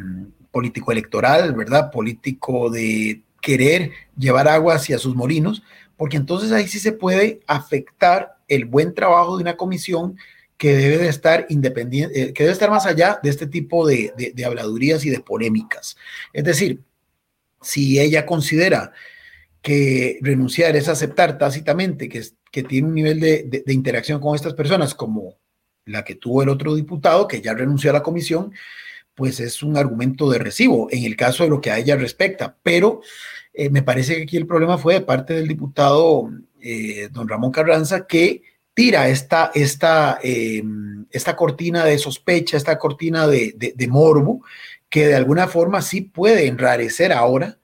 [0.50, 1.90] político electoral, ¿verdad?
[1.90, 5.62] Político de querer llevar agua hacia sus molinos,
[5.96, 10.16] porque entonces ahí sí se puede afectar el buen trabajo de una comisión
[10.56, 14.32] que debe de estar independiente, eh, que debe estar más allá de este tipo de,
[14.34, 15.96] de, habladurías y de polémicas.
[16.32, 16.80] Es decir,
[17.60, 18.92] si ella considera
[19.64, 22.22] que renunciar es aceptar tácitamente que,
[22.52, 25.38] que tiene un nivel de, de, interacción con estas personas como
[25.86, 28.52] la que tuvo el otro diputado, que ya renunció a la comisión,
[29.14, 32.58] pues es un argumento de recibo en el caso de lo que a ella respecta.
[32.62, 33.00] Pero
[33.54, 37.50] eh, me parece que aquí el problema fue de parte del diputado eh, don Ramón
[37.50, 38.42] Carranza, que
[38.74, 44.44] tira esta, esta, em, esta cortina de sospecha, esta cortina de, de, morbo,
[44.90, 47.56] que de alguna forma sí puede enrarecer ahora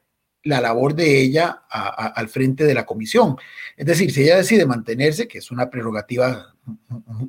[0.43, 3.37] la labor de ella al frente de la comisión.
[3.77, 6.55] Es decir, si ella decide mantenerse, que es una prerrogativa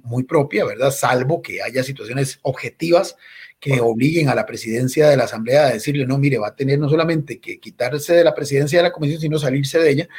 [0.04, 0.92] muy propia, ¿verdad?
[0.92, 3.16] Salvo que haya situaciones objetivas
[3.60, 6.80] que obliguen a la presidencia de la Asamblea a decirle, no, mire, va a tener
[6.80, 10.10] no solamente que quitarse de la presidencia de la comisión, sino salirse de ella.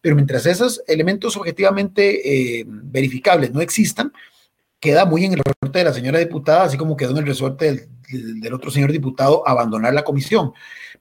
[0.00, 4.12] Pero mientras esos elementos objetivamente eh, verificables no existan,
[4.78, 7.88] queda muy en el resorte de la señora diputada, así como quedó en el resorte
[8.10, 10.52] del, del otro señor diputado abandonar la comisión.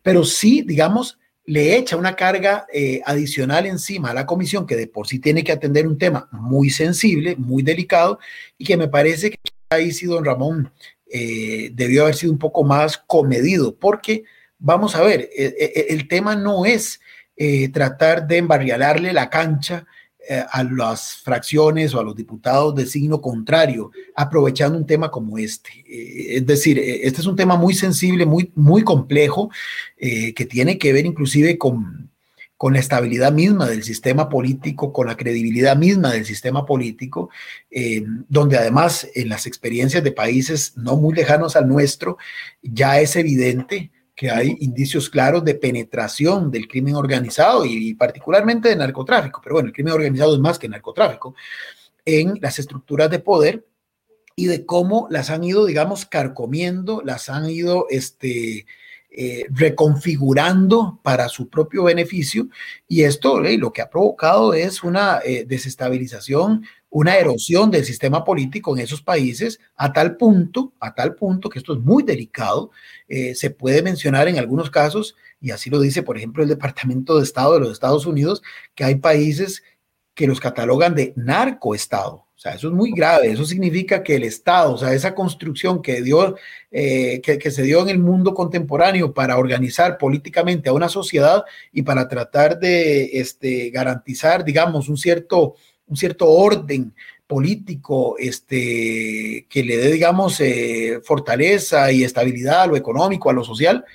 [0.02, 1.18] Pero sí, digamos,
[1.50, 5.44] le echa una carga eh, adicional encima a la comisión que de por sí tiene
[5.44, 8.20] que atender un tema muy sensible, muy delicado,
[8.56, 9.38] y que me parece que
[9.72, 10.72] ahí sí, don Ramón,
[11.12, 14.26] eh, debió haber sido un poco más comedido, porque
[14.60, 17.02] vamos a ver, e, e, e, el, tema no es
[17.36, 19.88] eh, tratar de embarrialarle la cancha
[20.27, 25.38] eh, a las fracciones o a los diputados de signo contrario, aprovechando un tema como
[25.38, 25.69] este.
[25.88, 29.49] es decir, este es un tema muy sensible, muy, muy complejo,
[29.97, 32.10] que tiene que ver inclusive con
[32.60, 37.29] con la estabilidad misma del sistema político, con la credibilidad misma del sistema político,
[37.71, 42.17] eh, donde además en las experiencias de países no muy lejanos al nuestro,
[42.62, 48.75] ya es evidente que hay indicios claros de penetración del crimen organizado y, particularmente de
[48.75, 51.36] narcotráfico, pero bueno, el crimen organizado es más que narcotráfico,
[52.03, 53.65] en las estructuras de poder
[54.36, 58.65] y de cómo las han ido, digamos, carcomiendo, las han ido, este,
[59.10, 62.49] eh, reconfigurando para su propio beneficio.
[62.89, 68.75] Y esto lo que ha provocado es una eh, desestabilización, una erosión del sistema político
[68.75, 72.71] en esos países a tal punto, a tal punto que esto es muy delicado,
[73.08, 77.17] eh, se puede mencionar en algunos casos, y así lo dice por ejemplo el Departamento
[77.17, 78.41] de Estado de los Estados Unidos,
[78.75, 79.63] que hay países
[80.13, 82.30] que los catalogan de narcoestado.
[82.39, 83.32] O sea, eso es muy grave.
[83.32, 86.38] Eso significa que el Estado, o sea, esa construcción que, dio,
[86.71, 91.82] eh, que, se dio en el mundo contemporáneo para organizar políticamente a una sociedad y
[91.82, 95.56] para tratar de este, garantizar, digamos, un cierto,
[95.89, 96.93] un cierto orden
[97.28, 103.43] político este, que le dé, digamos, eh, fortaleza y estabilidad a lo económico, a lo
[103.43, 103.86] social,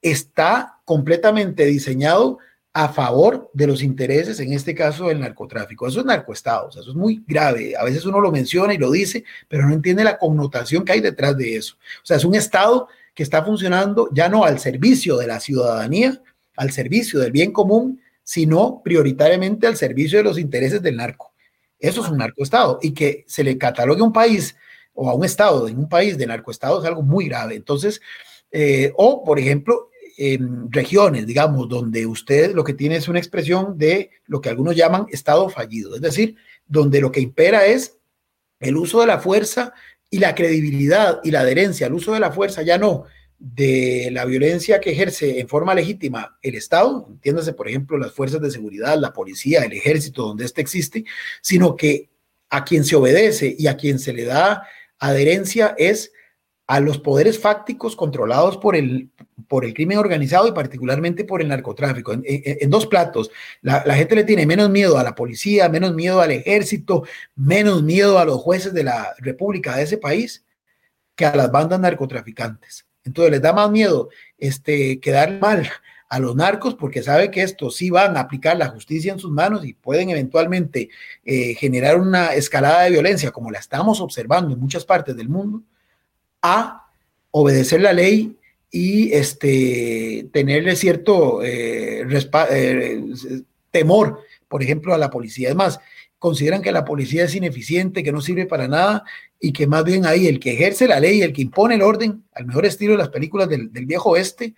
[0.00, 2.38] está completamente diseñado
[2.72, 5.88] a favor de los intereses, en este caso del narcotráfico.
[5.88, 7.74] Eso es narcoestado, eso es muy grave.
[7.76, 11.00] A veces uno lo menciona y lo dice, pero no entiende la connotación que hay
[11.00, 11.74] detrás de eso.
[12.02, 16.22] O sea, es un Estado que está funcionando ya no al servicio de la ciudadanía,
[16.56, 21.32] al servicio del bien común, sino prioritariamente al servicio de los intereses del narco.
[21.78, 24.54] Eso es un narcoestado y que se le catalogue a un país
[24.92, 27.54] o a un estado en un país de narcoestado es algo muy grave.
[27.54, 28.02] Entonces,
[28.52, 29.88] eh, o por ejemplo,
[30.68, 35.06] regiones, digamos, donde usted lo que tiene es una expresión de lo que algunos llaman
[35.10, 36.36] estado fallido, es decir,
[36.66, 37.96] donde lo que impera es
[38.60, 39.72] el uso de la fuerza
[40.10, 43.04] y la credibilidad y la adherencia al uso de la fuerza, ya no
[43.38, 48.40] de la violencia que ejerce en forma legítima el Estado, entiéndase, por ejemplo, las fuerzas
[48.40, 51.04] de seguridad, la policía, el ejército, donde éste existe,
[51.40, 52.10] sino que
[52.50, 54.66] a quien se obedece y a quien se le da
[54.98, 56.12] adherencia es
[56.66, 59.10] a los poderes fácticos controlados por el,
[59.48, 62.12] por el crimen organizado y particularmente por el narcotráfico.
[62.12, 63.30] En, dos platos,
[63.62, 68.18] la, gente le tiene menos miedo a la policía, menos miedo al ejército, menos miedo
[68.18, 70.44] a los jueces de la república de ese país
[71.14, 72.87] que a las bandas narcotraficantes.
[73.08, 75.68] Entonces les da más miedo este, quedar mal
[76.08, 79.30] a los narcos porque sabe que estos sí van a aplicar la justicia en sus
[79.30, 80.88] manos y pueden eventualmente
[81.24, 85.62] eh, generar una escalada de violencia como la estamos observando en muchas partes del mundo
[86.40, 86.86] a
[87.30, 88.36] obedecer la ley
[88.70, 92.06] y este, tenerle cierto eh,
[92.50, 93.02] eh,
[93.70, 95.48] temor, por ejemplo, a la policía.
[95.48, 95.80] Es más,
[96.18, 99.04] consideran que la policía es ineficiente, que no sirve para nada
[99.40, 102.24] y que más bien ahí el que ejerce la ley, el que impone el orden,
[102.32, 104.54] al mejor estilo de las películas del, viejo oeste,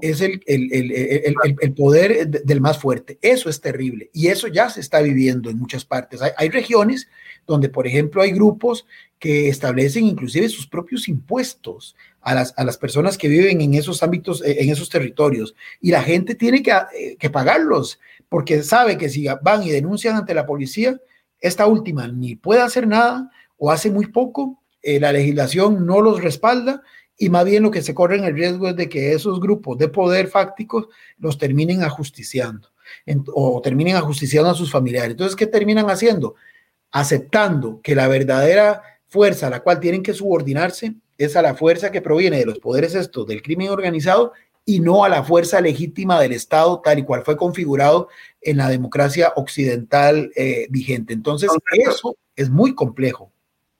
[0.00, 3.18] es el, el, poder del más fuerte.
[3.20, 6.20] Eso es terrible y eso ya se está viviendo en muchas partes.
[6.22, 7.08] Hay, regiones
[7.46, 8.86] donde, por ejemplo, hay grupos
[9.18, 14.02] que establecen inclusive sus propios impuestos a las, a las personas que viven en esos
[14.02, 18.00] ámbitos, en esos territorios y la gente tiene que, eh, que pagarlos
[18.32, 20.98] porque sabe que si van y denuncian ante la policía,
[21.38, 26.22] esta última ni puede hacer nada o hace muy poco, eh, la legislación no los
[26.22, 26.80] respalda
[27.18, 29.76] y más bien lo que se corre en el riesgo es de que esos grupos
[29.76, 32.70] de poder fácticos los terminen ajusticiando
[33.34, 35.10] o terminen ajusticiando a sus familiares.
[35.10, 36.34] Entonces, ¿qué terminan haciendo?
[36.90, 41.92] Aceptando que la verdadera fuerza a la cual tienen que subordinarse es a la fuerza
[41.92, 44.32] que proviene de los poderes estos del crimen organizado
[44.64, 48.08] y no a la fuerza legítima del Estado tal y cual fue configurado
[48.40, 51.12] en la democracia occidental eh, vigente.
[51.12, 53.32] Entonces, eso es muy complejo.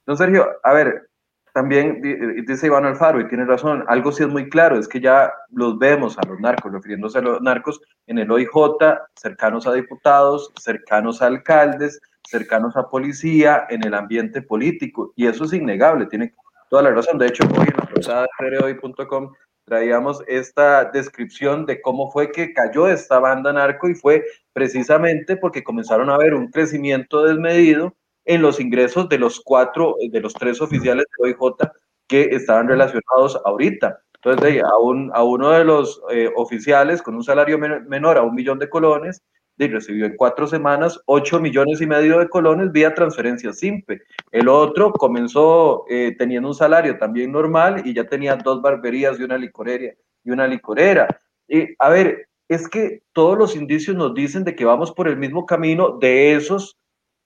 [0.05, 1.09] Don Sergio, a ver,
[1.53, 2.01] también
[2.47, 5.77] dice Iván Alfaro y tiene razón, algo sí es muy claro, es que ya los
[5.77, 8.49] vemos a los narcos, refiriéndose a los narcos en el OIJ,
[9.15, 15.45] cercanos a diputados, cercanos a alcaldes, cercanos a policía, en el ambiente político, y eso
[15.45, 16.33] es innegable, tiene
[16.69, 17.19] toda la razón.
[17.19, 19.31] De hecho, hoy en la portada de hoy.com
[19.65, 24.23] traíamos esta descripción de cómo fue que cayó esta banda narco y fue
[24.53, 27.95] precisamente porque comenzaron a ver un crecimiento desmedido
[28.25, 31.55] en los ingresos de los cuatro, de los tres oficiales de OIJ
[32.07, 33.99] que estaban relacionados ahorita.
[34.15, 38.33] Entonces, a, un, a uno de los eh, oficiales con un salario menor a un
[38.33, 39.21] millón de colones,
[39.57, 44.01] recibió en cuatro semanas 8 millones y medio de colones vía transferencia simple.
[44.31, 49.23] El otro comenzó eh, teniendo un salario también normal y ya tenía dos barberías y
[49.23, 49.93] una licorera.
[50.23, 51.07] Y una licorera.
[51.47, 55.17] Y, a ver, es que todos los indicios nos dicen de que vamos por el
[55.17, 56.77] mismo camino de esos,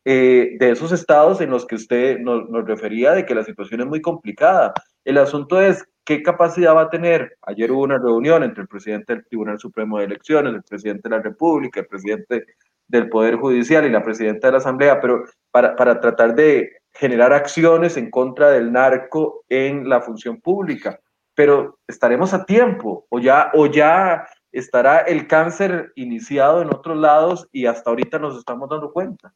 [0.06, 3.82] eh, de esos estados en los que usted nos, nos refería, de que la situación
[3.82, 4.74] es muy complicada.
[5.08, 7.38] El asunto es ¿Qué capacidad va a tener?
[7.42, 11.18] Ayer hubo una reunión entre el presidente del Tribunal Supremo de Elecciones, el presidente de
[11.18, 12.46] la República, el presidente
[12.88, 17.34] del Poder Judicial y la presidenta de la Asamblea, pero para, para tratar de generar
[17.34, 20.98] acciones en contra del narco en la función pública.
[21.36, 27.50] Pero estaremos a tiempo o ya, o ya estará el cáncer iniciado en otros lados
[27.52, 29.34] y hasta ahorita nos estamos dando cuenta.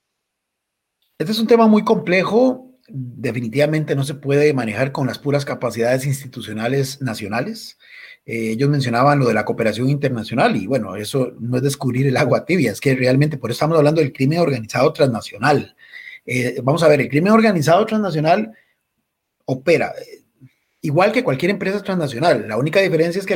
[1.19, 6.05] Este es un tema muy complejo definitivamente no se puede manejar con las puras capacidades
[6.05, 7.77] institucionales nacionales.
[8.25, 12.17] Eh, ellos mencionaban lo de la cooperación internacional y bueno, eso no es descubrir el
[12.17, 15.75] agua tibia, es que realmente por eso estamos hablando del crimen organizado transnacional.
[16.25, 18.51] Eh, vamos a ver, el crimen organizado transnacional
[19.45, 20.23] opera eh,
[20.81, 22.47] igual que cualquier empresa transnacional.
[22.47, 23.33] La única diferencia es que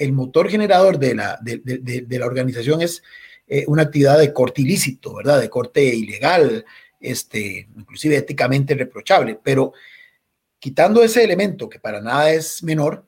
[0.00, 3.02] el, motor generador de la, de la organización es
[3.66, 5.40] una actividad de corte ilícito, ¿verdad?
[5.40, 6.64] De corte ilegal,
[7.04, 9.72] este, inclusive éticamente reprochable, pero
[10.58, 13.06] quitando ese elemento que para nada es menor,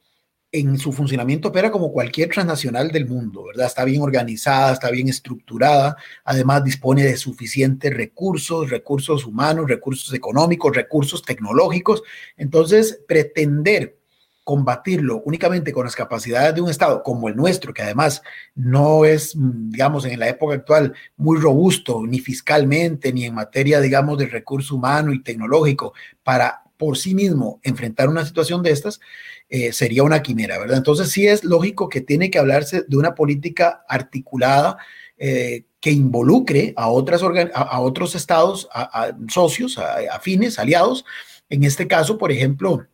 [0.52, 3.66] en su funcionamiento opera como cualquier transnacional del mundo, ¿verdad?
[3.66, 10.74] Está bien organizada, está bien estructurada, además dispone de suficientes recursos, recursos humanos, recursos económicos,
[10.74, 12.02] recursos tecnológicos.
[12.36, 13.98] Entonces, pretender
[14.46, 18.22] combatirlo únicamente con las capacidades de un Estado como el nuestro, que además
[18.54, 24.18] no es, digamos, en la época actual muy robusto, ni fiscalmente, ni en materia, digamos,
[24.18, 29.00] de recurso humano y tecnológico, para por sí mismo enfrentar una situación de estas,
[29.48, 30.76] eh, sería una quimera, ¿verdad?
[30.76, 34.78] Entonces sí es lógico que tiene que hablarse de una política articulada
[35.18, 37.20] eh, que involucre a, otras
[37.52, 39.76] a, otros estados, a, socios,
[40.12, 41.04] afines, aliados.
[41.48, 42.86] En este caso, por ejemplo,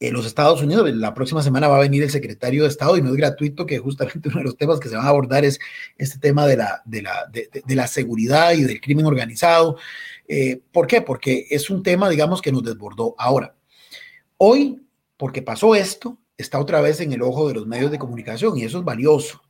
[0.00, 0.90] en los Estados Unidos.
[0.94, 3.78] La próxima semana va a venir el secretario de Estado y no es gratuito que
[3.78, 5.60] justamente uno de los temas que se van a abordar es
[5.98, 9.76] este tema de la, de la, de, la seguridad y del crimen organizado.
[10.26, 11.02] Eh, ¿Por qué?
[11.02, 13.14] Porque es un tema, digamos, que nos desbordó.
[13.18, 13.54] Ahora,
[14.38, 14.82] hoy,
[15.18, 18.64] porque pasó esto, está otra vez en el ojo de los medios de comunicación y
[18.64, 19.42] eso es valioso.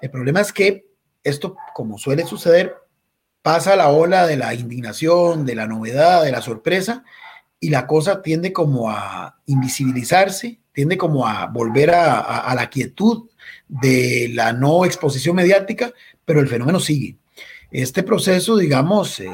[0.00, 0.86] El problema es que
[1.22, 2.74] esto, como suele suceder,
[3.42, 7.04] pasa la ola de la indignación, de la novedad, de la sorpresa
[7.60, 13.28] y la cosa tiende como a invisibilizarse, tiende como a volver a, la quietud
[13.66, 15.92] de la no exposición mediática,
[16.24, 17.16] pero el fenómeno sigue.
[17.70, 19.28] Este proceso, digamos, eh,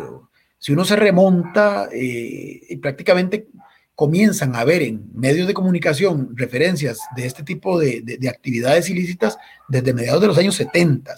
[0.59, 3.49] si uno se remonta, eh, prácticamente
[3.95, 9.95] comienzan a haber en medios de comunicación referencias de este tipo de, actividades ilícitas desde
[9.95, 11.15] mediados de los años 70.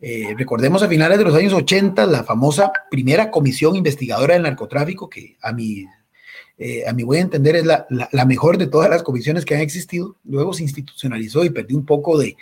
[0.00, 5.10] Eh, recordemos a finales de los años 80 la famosa primera comisión investigadora del narcotráfico,
[5.10, 5.86] que a mi
[6.56, 7.86] eh, a mi buen entender, es la,
[8.26, 10.16] mejor de todas las comisiones que han existido.
[10.24, 12.36] Luego se institucionalizó y perdió un poco de,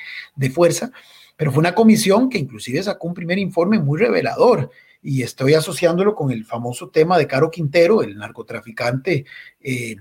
[0.50, 0.92] fuerza,
[1.36, 4.70] pero fue una comisión que inclusive sacó un primer informe muy revelador
[5.02, 9.24] y estoy asociándolo con el famoso tema de Caro Quintero, el narcotraficante,
[9.60, 9.96] eh,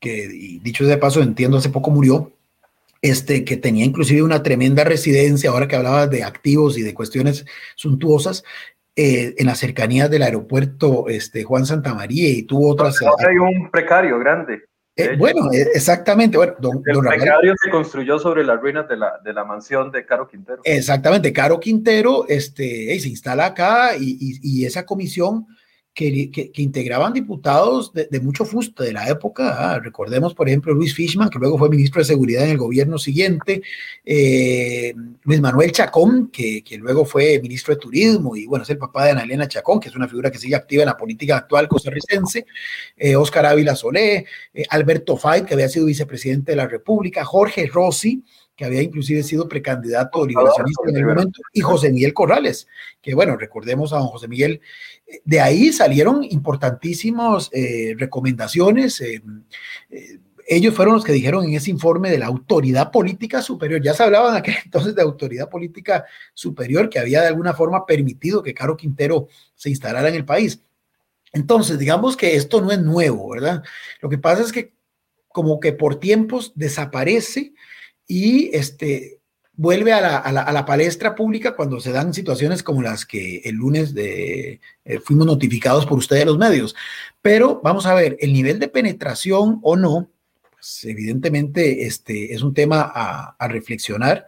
[0.00, 0.28] que
[0.62, 2.32] dicho de paso, entiendo, hace poco murió,
[3.00, 7.44] este, que tenía inclusive una tremenda residencia, ahora que hablaba de activos y de cuestiones
[7.76, 8.44] suntuosas,
[8.96, 13.00] eh, en las cercanías del aeropuerto este, Juan Santamaría y tuvo otras...
[13.02, 14.62] Ahora hay un precario grande.
[14.94, 16.36] Eh, bueno, eh, exactamente.
[16.36, 20.04] Bueno, don, el precario se construyó sobre las ruinas de la, de la mansión de
[20.04, 20.60] Caro Quintero.
[20.64, 25.46] Exactamente, Caro Quintero este, se instala acá y, y, y esa comisión
[25.94, 29.74] que, integraban diputados de, mucho fuste de la época.
[29.74, 32.98] Ah, recordemos, por ejemplo, Luis Fishman, que luego fue ministro de Seguridad en el gobierno
[32.98, 33.62] siguiente,
[34.04, 38.78] eh, Luis Manuel Chacón, que, que, luego fue ministro de Turismo, y bueno, es el
[38.78, 41.36] papá de Ana Elena Chacón, que es una figura que sigue activa en la política
[41.36, 42.46] actual costarricense,
[42.96, 47.66] eh, Oscar Ávila Solé, eh, Alberto Fay, que había sido vicepresidente de la República, Jorge
[47.66, 48.22] Rossi,
[48.62, 52.68] que había inclusive sido precandidato liberacionista en el momento, y José Miguel Corrales,
[53.00, 54.60] que bueno, recordemos a don José Miguel,
[55.24, 59.00] de ahí salieron importantísimas eh, recomendaciones.
[59.00, 59.20] Eh,
[59.90, 63.94] eh, ellos fueron los que dijeron en ese informe de la autoridad política superior, ya
[63.94, 68.44] se hablaba en aquel entonces de autoridad política superior que había de alguna forma permitido
[68.44, 70.62] que Caro Quintero se instalara en el país.
[71.32, 73.64] Entonces, digamos que esto no es nuevo, ¿verdad?
[74.00, 74.72] Lo que pasa es que
[75.26, 77.54] como que por tiempos desaparece
[78.06, 79.22] y este,
[79.54, 83.56] vuelve a la, a, la, palestra pública cuando se dan situaciones como las que el
[83.56, 86.74] lunes de, eh, fuimos notificados por ustedes los medios.
[87.20, 90.10] Pero vamos a ver, el nivel de penetración o no,
[90.52, 94.26] pues evidentemente este, es un tema a, reflexionar.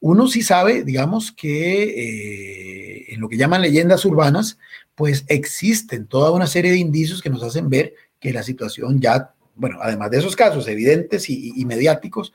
[0.00, 4.58] Uno sí sabe, digamos, que eh, en lo que llaman leyendas urbanas,
[4.94, 9.34] pues existen toda una serie de indicios que nos hacen ver que la situación ya,
[9.54, 12.32] bueno, además de esos casos evidentes y mediáticos,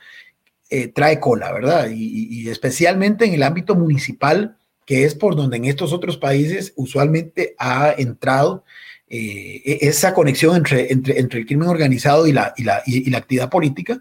[0.70, 1.90] eh, trae cola, ¿verdad?
[1.92, 7.56] Y, especialmente en el ámbito municipal, que es por donde en estos otros países usualmente
[7.58, 8.64] ha entrado
[9.08, 13.10] eh, e, esa conexión entre, entre, entre, el crimen organizado y la, y, la, y
[13.10, 14.00] la actividad política,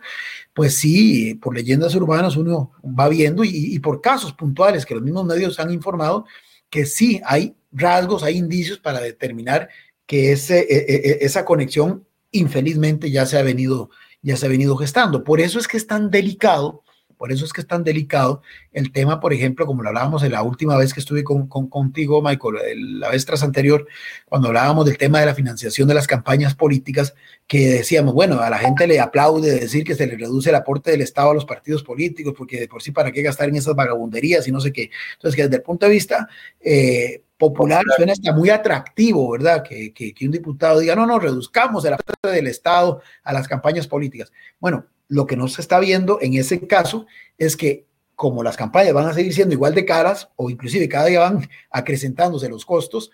[0.52, 5.24] pues sí, por leyendas urbanas uno va viendo y, por casos puntuales que los mismos
[5.24, 6.26] medios han informado,
[6.68, 9.68] que sí hay rasgos, hay indicios para determinar
[10.04, 10.76] que ese, e,
[11.12, 13.90] e, esa conexión infelizmente ya se ha venido
[14.22, 15.24] ya se ha venido gestando.
[15.24, 16.82] Por eso es que es tan delicado,
[17.18, 18.42] por eso es que es tan delicado
[18.72, 21.68] el tema, por ejemplo, como lo hablábamos en la última vez que estuve con, con,
[21.68, 23.86] contigo, Michael, la vez tras anterior,
[24.24, 27.14] cuando hablábamos del tema de la financiación de las campañas políticas,
[27.48, 30.92] que decíamos, bueno, a la gente le aplaude decir que se le reduce el aporte
[30.92, 33.74] del Estado a los partidos políticos, porque de por sí, ¿para qué gastar en esas
[33.74, 34.90] vagabunderías y no sé qué?
[35.14, 36.28] Entonces, que desde el punto de vista
[36.60, 39.62] eh, popular suena hasta muy atractivo, ¿verdad?
[39.62, 43.46] Que, que, que, un diputado diga, no, no, reduzcamos el aporte del Estado a las
[43.46, 44.32] campañas políticas.
[44.58, 47.06] Bueno, lo que no se está viendo en ese caso
[47.38, 51.06] es que como las campañas van a seguir siendo igual de caras o inclusive cada
[51.06, 53.12] día van acrecentándose los costos,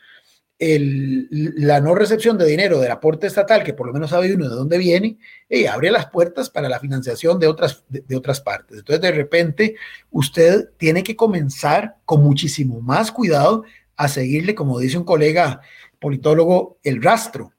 [0.58, 4.48] el, la no recepción de dinero del aporte estatal, que por lo menos sabe uno
[4.48, 5.18] de dónde viene,
[5.48, 8.78] y abre las puertas para la financiación de otras, de, de otras partes.
[8.78, 9.74] Entonces, de repente,
[10.10, 13.64] usted tiene que comenzar con muchísimo más cuidado
[13.96, 15.60] a seguirle, como dice un colega
[15.98, 17.52] politólogo, el rastro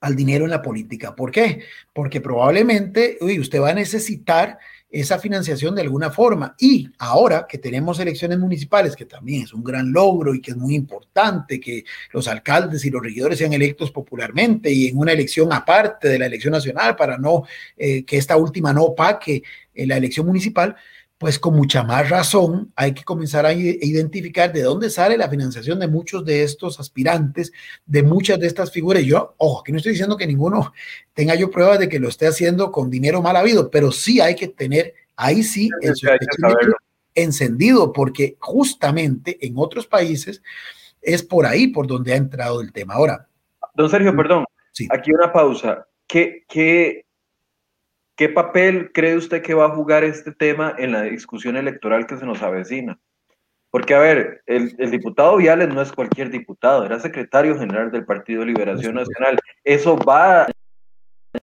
[0.00, 1.14] al dinero en la política.
[1.14, 1.62] ¿Por qué?
[1.92, 4.58] Porque probablemente uy, usted va a necesitar
[4.92, 6.54] esa financiación de alguna forma.
[6.58, 10.56] Y ahora que tenemos elecciones municipales, que también es un gran logro y que es
[10.56, 15.52] muy importante que los alcaldes y los regidores sean electos popularmente y en una elección
[15.52, 17.44] aparte de la elección nacional para no
[17.76, 19.42] eh, que esta última no opaque
[19.74, 20.76] eh, la elección municipal,
[21.22, 25.78] pues con mucha más razón hay que comenzar a identificar de dónde sale la financiación
[25.78, 27.52] de muchos de estos aspirantes,
[27.86, 29.04] de muchas de estas figuras.
[29.04, 30.72] Yo, ojo, aquí no estoy diciendo que ninguno
[31.14, 34.34] tenga yo pruebas de que lo esté haciendo con dinero mal habido, pero sí hay
[34.34, 35.94] que tener, ahí sí, el
[37.14, 40.42] encendido, porque justamente en otros países
[41.00, 42.94] es por ahí por donde ha entrado el tema.
[42.94, 43.28] Ahora.
[43.74, 44.88] Don Sergio, perdón, sí.
[44.90, 45.86] aquí una pausa.
[46.08, 47.04] ¿Qué, qué
[48.22, 52.16] ¿Qué papel cree usted que va a jugar este tema en la discusión electoral que
[52.16, 53.00] se nos avecina?
[53.68, 58.04] Porque, a ver, el, el, diputado Viales no es cualquier diputado, era secretario general del
[58.04, 59.40] Partido Liberación Nacional.
[59.64, 60.46] Eso va a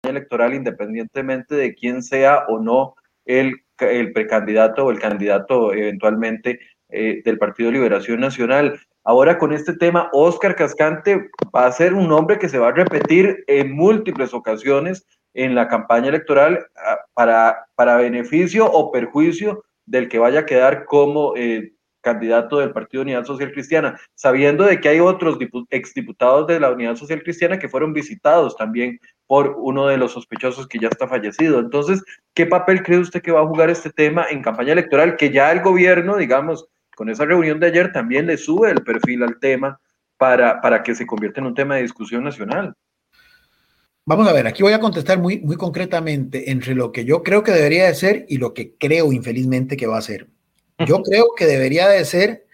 [0.03, 6.59] electoral independientemente de quién sea o no el, el precandidato o el candidato eventualmente
[6.89, 8.77] eh, del Partido Liberación Nacional.
[9.05, 12.73] Ahora con este tema, Oscar Cascante va a ser un nombre que se va a
[12.73, 20.09] repetir en múltiples ocasiones en la campaña electoral ah, para, para beneficio o perjuicio del
[20.09, 24.89] que vaya a quedar como eh, candidato del Partido Unidad Social Cristiana, sabiendo de que
[24.89, 25.37] hay otros
[25.71, 30.67] exdiputados de la Unidad Social Cristiana que fueron visitados también por uno de los sospechosos
[30.67, 31.59] que ya está fallecido.
[31.59, 32.03] Entonces,
[32.35, 35.17] ¿qué papel cree usted que va a jugar este tema en campaña electoral?
[35.17, 39.23] Que ya el gobierno, digamos, con esa reunión de ayer también le sube el perfil
[39.23, 39.79] al tema
[40.17, 42.75] para, para que se convierta en un tema de discusión nacional.
[44.07, 47.41] Vamos a ver, aquí voy a contestar muy, muy concretamente entre lo que yo creo
[47.41, 50.27] que debería de ser y lo que creo infelizmente que va a ser.
[50.85, 52.45] Yo creo que debería de ser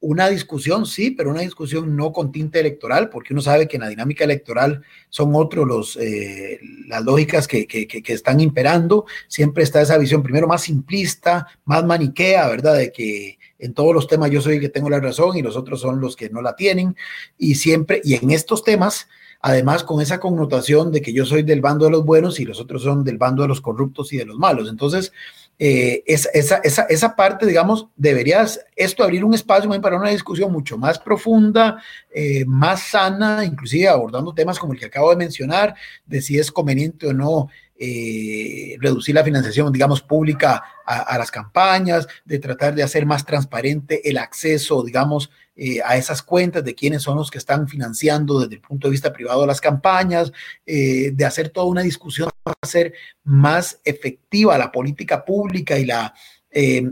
[0.00, 3.84] una discusión, sí, pero una discusión no con tinte electoral, porque uno sabe que en
[3.84, 9.06] la dinámica electoral son otros los, eh, las lógicas que, que, que, están imperando.
[9.26, 12.76] Siempre está esa visión, primero, más simplista, más maniquea, ¿verdad?
[12.76, 15.56] De que en todos los temas yo soy el que tengo la razón y los
[15.56, 16.94] otros son los que no la tienen.
[17.38, 19.08] Y siempre, y en estos temas,
[19.44, 22.58] además con esa connotación de que yo soy del bando de los buenos y los
[22.58, 24.70] otros son del bando de los corruptos y de los malos.
[24.70, 25.12] Entonces,
[25.58, 30.78] eh, esa, esa, esa, parte, digamos, deberías esto abrir un espacio para una discusión mucho
[30.78, 31.76] más profunda,
[32.14, 35.74] eh, más sana, inclusive abordando temas como el que acabo de mencionar,
[36.06, 42.08] de si es conveniente o no eh, reducir la financiación, digamos, pública a, las campañas,
[42.24, 47.02] de tratar de hacer más transparente el acceso, digamos, eh, a esas cuentas, de quiénes
[47.02, 50.32] son los que están financiando desde el punto de vista privado las campañas,
[50.66, 52.92] eh, de hacer toda una discusión para hacer
[53.22, 56.14] más efectiva la política pública y la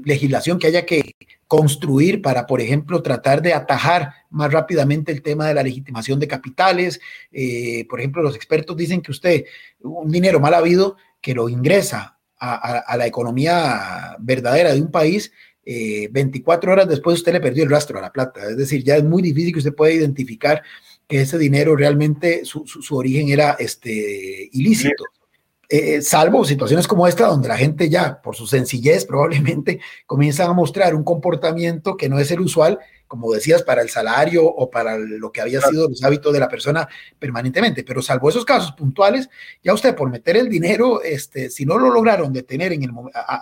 [0.04, 1.14] legislación que haya que
[1.46, 6.26] construir para, por ejemplo, tratar de atajar más rápidamente el tema de la legitimación de
[6.26, 6.98] capitales.
[7.88, 9.44] por ejemplo, los expertos dicen que usted,
[9.82, 15.32] un dinero mal habido, que lo ingresa a, la economía verdadera de un país,
[15.64, 18.48] 24 eh, horas después usted le perdió el rastro a la plata.
[18.48, 20.62] Es decir, ya es muy difícil que usted pueda identificar
[21.06, 25.04] que ese dinero realmente su, su, origen era este, ilícito.
[25.74, 30.52] Eh, salvo situaciones como esta, donde la gente ya, por su sencillez, probablemente comienzan a
[30.52, 32.78] mostrar un comportamiento que no es el usual
[33.12, 36.48] como decías, para el salario o para lo que había sido los hábitos de la
[36.48, 37.84] persona permanentemente.
[37.84, 39.28] Pero salvo esos casos puntuales,
[39.62, 42.90] ya usted por meter el dinero, este, si no lo lograron detener en el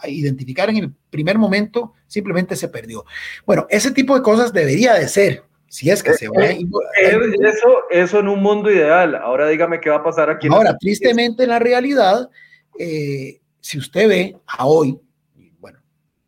[0.08, 3.04] identificar en el primer momento, simplemente se perdió.
[3.46, 5.44] Bueno, ese tipo de cosas debería de ser.
[5.70, 6.50] Si es que se va a...
[6.50, 9.14] Eso, eso en un mundo ideal.
[9.14, 10.48] Ahora dígame qué va a pasar aquí.
[10.50, 12.28] Ahora, tristemente en la realidad,
[12.76, 14.98] eh, si usted ve a hoy,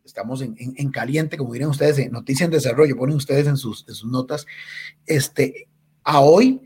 [0.05, 4.05] estamos en, caliente, como dirían ustedes, en noticia en desarrollo, ponen ustedes en sus, sus
[4.05, 4.47] notas,
[5.07, 5.67] este,
[6.05, 6.61] a hoy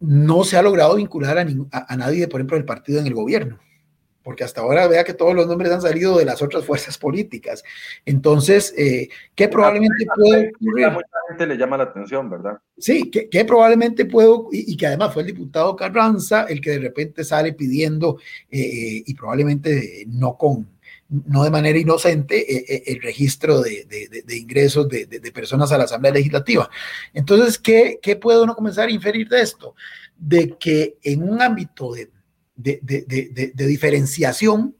[0.00, 3.58] no se ha logrado vincular a, a, nadie, por ejemplo, del partido en el gobierno,
[4.22, 7.64] porque hasta ahora vea que todos los nombres han salido de las otras fuerzas políticas.
[8.04, 10.86] Entonces, eh, ¿qué probablemente puede ocurrir?
[10.86, 12.58] A mucha gente le llama la atención, ¿verdad?
[12.78, 16.78] Sí, que, probablemente puede, y, y, que además fue el diputado Carranza el que de
[16.78, 18.18] repente sale pidiendo,
[18.50, 20.66] eh, y probablemente no con
[21.10, 23.86] no de manera inocente eh, eh, el registro de,
[24.30, 26.70] ingresos de, personas a la Asamblea Legislativa.
[27.12, 29.74] Entonces, ¿qué, ¿qué, puede uno comenzar a inferir de esto?
[30.16, 32.10] De que en un ámbito de,
[32.62, 34.74] diferenciación,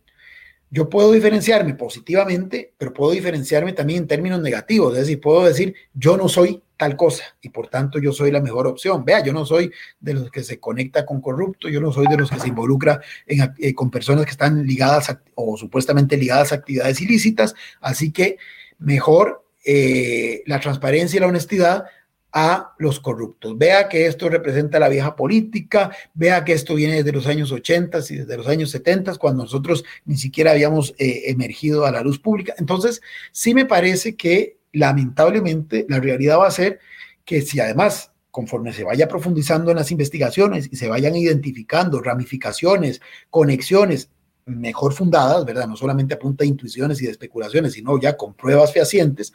[0.71, 4.95] yo puedo diferenciarme positivamente, pero puedo diferenciarme también en términos negativos.
[4.95, 8.41] Es decir, puedo decir, yo no soy tal cosa y por tanto yo soy la
[8.41, 9.05] mejor opción.
[9.05, 12.17] Vea, yo no soy de los que se conecta con corrupto, yo no soy de
[12.17, 17.03] los que se involucra eh, con personas que están ligadas o supuestamente ligadas a actividades
[17.03, 18.39] ilícitas, así que
[18.79, 21.85] mejor eh, la transparencia y la honestidad
[22.33, 23.57] a los corruptos.
[23.59, 27.99] Vea que esto representa la vieja política, vea que esto viene desde los años 80
[28.11, 32.19] y desde los años 70, cuando nosotros ni siquiera habíamos eh, emergido a la luz
[32.19, 32.55] pública.
[32.59, 33.01] Entonces,
[33.33, 36.79] sí me parece que lamentablemente la realidad va a ser
[37.25, 43.01] que si además conforme se vaya profundizando en las investigaciones y se vayan identificando ramificaciones,
[43.29, 44.11] conexiones
[44.47, 45.67] mejor fundadas, ¿verdad?
[45.67, 49.33] No solamente a punta de intuiciones y de especulaciones, sino ya con pruebas fehacientes,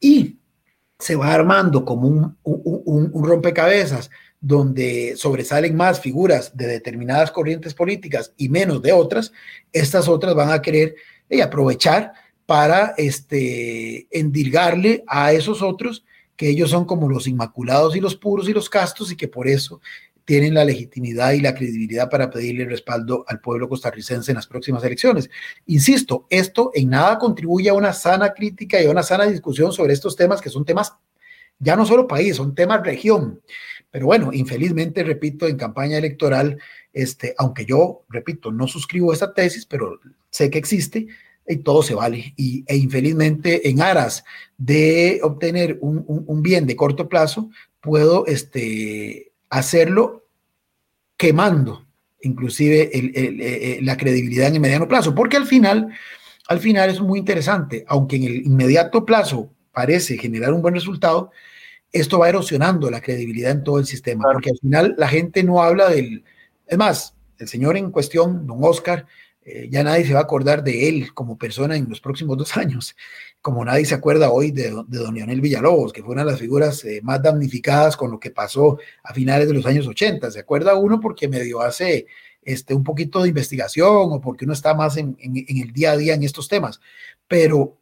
[0.00, 0.38] y
[1.04, 8.32] se va armando como un, un, rompecabezas donde sobresalen más figuras de determinadas corrientes políticas
[8.38, 9.30] y menos de otras,
[9.70, 10.94] estas otras van a querer
[11.28, 12.14] y aprovechar
[12.46, 18.48] para este, endilgarle a esos otros que ellos son como los inmaculados y los puros
[18.48, 19.82] y los castos y que por eso
[20.24, 24.82] tienen la legitimidad y la credibilidad para pedirle respaldo al pueblo costarricense en las próximas
[24.84, 25.30] elecciones.
[25.66, 29.92] Insisto, esto en nada contribuye a una sana crítica y a una sana discusión sobre
[29.92, 30.94] estos temas que son temas
[31.58, 33.40] ya no solo país, son temas región.
[33.90, 36.58] Pero bueno, infelizmente, repito, en campaña electoral,
[36.92, 40.00] este, aunque yo, repito, no suscribo esa tesis, pero
[40.30, 41.06] sé que existe,
[41.46, 42.34] y todo se vale.
[42.36, 44.24] Y, e infelizmente, en aras
[44.56, 47.50] de obtener un, bien de corto plazo,
[47.80, 50.26] puedo este, hacerlo
[51.16, 51.84] quemando
[52.24, 55.92] inclusive el, la credibilidad en el mediano plazo, porque al final,
[56.48, 61.30] al final es muy interesante, aunque en el inmediato plazo parece generar un buen resultado,
[61.92, 65.62] esto va erosionando la credibilidad en todo el sistema, porque al final la gente no
[65.62, 66.24] habla del,
[66.66, 69.06] es más, el señor en cuestión, don Oscar,
[69.44, 72.56] eh, ya nadie se va a acordar de él como persona en los próximos dos
[72.56, 72.96] años,
[73.44, 76.82] como nadie se acuerda hoy de, don Leonel Villalobos, que fue una de las figuras
[76.86, 80.30] eh, más damnificadas con lo que pasó a finales de los años 80.
[80.30, 82.06] ¿Se acuerda uno porque medio hace
[82.40, 85.98] este, un poquito de investigación o porque uno está más en, en el día a
[85.98, 86.80] día en estos temas?
[87.28, 87.76] Pero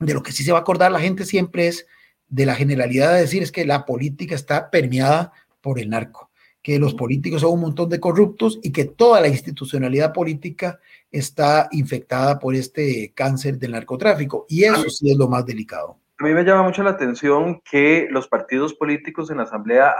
[0.00, 1.86] de lo que sí se va a acordar la gente siempre es
[2.28, 5.32] de la generalidad de decir es que la política está permeada
[5.62, 6.30] por el narco
[6.62, 10.78] que los políticos son un montón de corruptos y que toda la institucionalidad política
[11.10, 14.46] está infectada por este cáncer del narcotráfico.
[14.48, 15.98] Y eso sí es lo más delicado.
[16.18, 19.94] A mí me llama mucho la atención que los partidos políticos en la Asamblea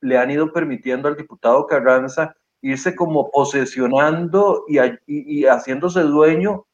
[0.00, 6.66] le han ido permitiendo al diputado Carranza irse como posesionando y, y, haciéndose dueño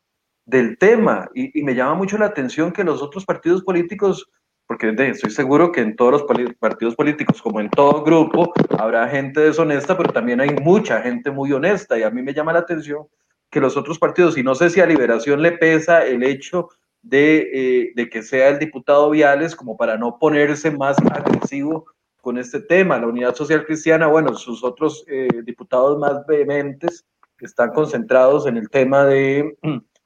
[0.46, 1.28] del tema.
[1.34, 4.28] Y, y me llama mucho la atención que los otros partidos políticos
[4.72, 9.40] porque estoy seguro que en todos los partidos políticos, como en todo grupo, habrá gente
[9.40, 11.98] deshonesta, pero también hay mucha gente muy honesta.
[11.98, 13.06] Y a mí me llama la atención
[13.52, 16.70] que los otros partidos, y no sé si a Liberación le pesa el hecho
[17.02, 21.84] de, eh, que sea el diputado Viales, como para no ponerse más agresivo
[22.22, 22.98] con este tema.
[22.98, 27.04] La Unidad Social Cristiana, bueno, sus otros eh, diputados más vehementes
[27.40, 29.56] están concentrados en el tema de,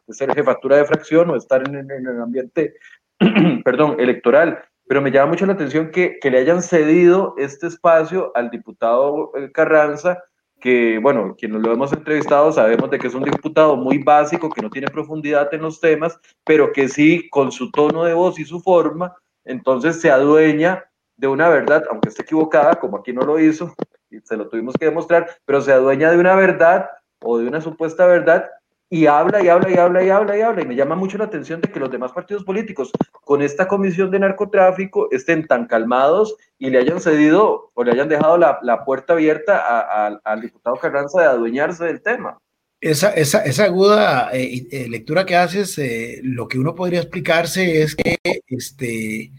[0.08, 2.74] ser jefatura de fracción o estar en el ambiente
[3.64, 8.32] perdón, electoral, pero me llama mucho la atención que, que, le hayan cedido este espacio
[8.34, 10.22] al diputado eh, Carranza,
[10.60, 14.62] que, bueno, quienes lo hemos entrevistado sabemos de que es un diputado muy básico, que
[14.62, 18.44] no tiene profundidad en los temas, pero que sí, con su tono de voz y
[18.44, 20.84] su forma, entonces se adueña
[21.16, 23.74] de una verdad, aunque esté equivocada, como aquí no lo hizo,
[24.10, 26.88] y se lo tuvimos que demostrar, pero se adueña de una verdad
[27.20, 28.50] o de una supuesta verdad
[28.88, 30.62] y habla y habla y habla y habla y habla.
[30.62, 32.92] Y me llama mucho la atención de que los demás partidos políticos
[33.24, 38.08] con esta comisión de narcotráfico estén tan calmados y le hayan cedido o le hayan
[38.08, 42.38] dejado la, la puerta abierta al diputado Carranza de adueñarse del tema.
[42.80, 47.82] Esa, esa, esa aguda eh, eh, lectura que haces, eh, lo que uno podría explicarse
[47.82, 49.32] es que, este,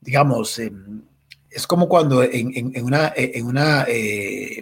[0.00, 1.02] digamos, em,
[1.50, 3.86] es como cuando en, en, en una, en una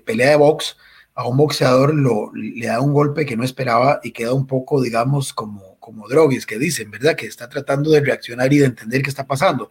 [0.05, 0.77] pelea de box,
[1.19, 4.81] a un boxeador lo, le da un golpe que no esperaba y queda un poco,
[4.81, 7.17] digamos, como, como drogues que dicen, ¿verdad?
[7.17, 9.69] Que está tratando de reaccionar y de entender qué está pasando.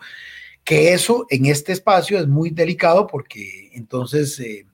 [0.66, 4.68] Que eso en este espacio es muy delicado porque entonces eh,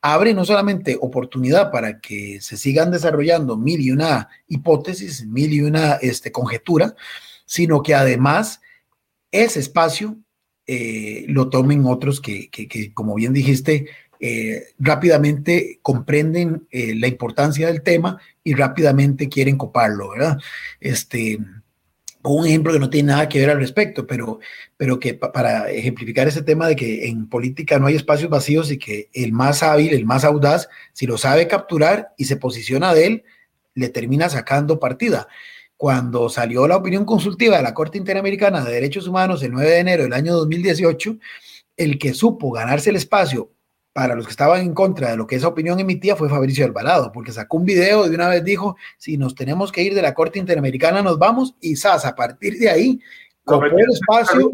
[0.00, 5.60] abre no solamente oportunidad para que se sigan desarrollando mil y una hipótesis, mil y
[5.60, 6.94] una este, conjetura,
[7.44, 8.62] sino que además
[9.30, 10.16] ese espacio
[10.66, 13.88] eh, lo tomen otros que, que, que, como bien dijiste,
[14.26, 20.38] eh, rápidamente comprenden eh, la importancia del tema y rápidamente quieren coparlo, ¿verdad?
[20.80, 21.38] Este,
[22.22, 24.40] un ejemplo que no tiene nada que ver al respecto, pero,
[24.78, 28.78] pero que para ejemplificar ese tema de que en política no hay espacios vacíos y
[28.78, 33.06] que el más hábil, el más audaz, si lo sabe capturar y se posiciona de
[33.06, 33.24] él,
[33.74, 35.28] le termina sacando partida.
[35.76, 39.78] Cuando salió la opinión consultiva de la Corte Interamericana de Derechos Humanos el 9 de
[39.80, 41.18] enero del año 2018,
[41.76, 43.50] el que supo ganarse el espacio
[43.94, 47.12] para los que estaban en contra de lo que esa opinión emitía fue Fabricio Alvarado,
[47.12, 50.02] porque sacó un video y de una vez dijo, si nos tenemos que ir de
[50.02, 53.00] la Corte Interamericana, nos vamos, y SAS, a partir de ahí,
[53.44, 54.50] con el espacio,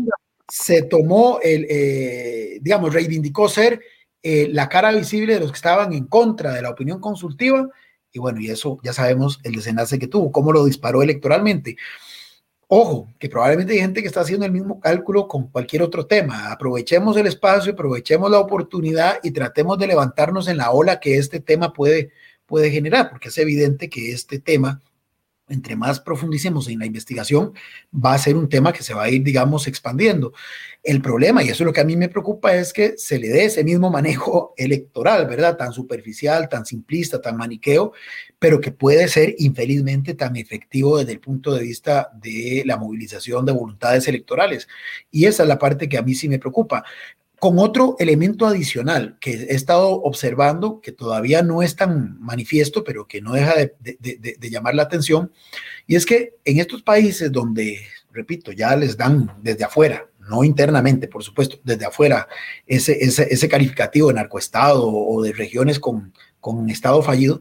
[0.46, 3.80] se tomó el, eh, digamos, reivindicó ser
[4.22, 7.66] eh, la cara visible de los que estaban en contra de la opinión consultiva,
[8.12, 11.78] y bueno, y eso ya sabemos el desenlace que tuvo, cómo lo disparó electoralmente.
[12.72, 16.52] Ojo, que probablemente hay gente que está haciendo el mismo cálculo con cualquier otro tema.
[16.52, 21.40] Aprovechemos el espacio, aprovechemos la oportunidad y tratemos de levantarnos en la ola que este
[21.40, 22.10] tema puede,
[22.46, 24.80] puede generar, porque es evidente que este tema
[25.50, 27.52] entre más profundicemos en la investigación,
[27.92, 30.32] va a ser un tema que se va a ir, digamos, expandiendo.
[30.82, 33.28] El problema, y eso es lo que a mí me preocupa, es que se le
[33.28, 35.56] dé ese mismo manejo electoral, ¿verdad?
[35.56, 37.92] Tan superficial, tan simplista, tan maniqueo,
[38.38, 43.44] pero que puede ser infelizmente tan efectivo desde el punto de vista de la movilización
[43.44, 44.68] de voluntades electorales.
[45.10, 46.84] Y esa es la parte que a mí sí me preocupa
[47.40, 53.08] con otro elemento adicional que he estado observando, que todavía no es tan manifiesto, pero
[53.08, 55.32] que no deja de, llamar la atención,
[55.86, 57.80] y es que en estos países donde,
[58.12, 62.28] repito, ya les dan desde afuera, no internamente, por supuesto, desde afuera,
[62.66, 67.40] ese, ese, calificativo de narcoestado o de regiones con, con estado fallido,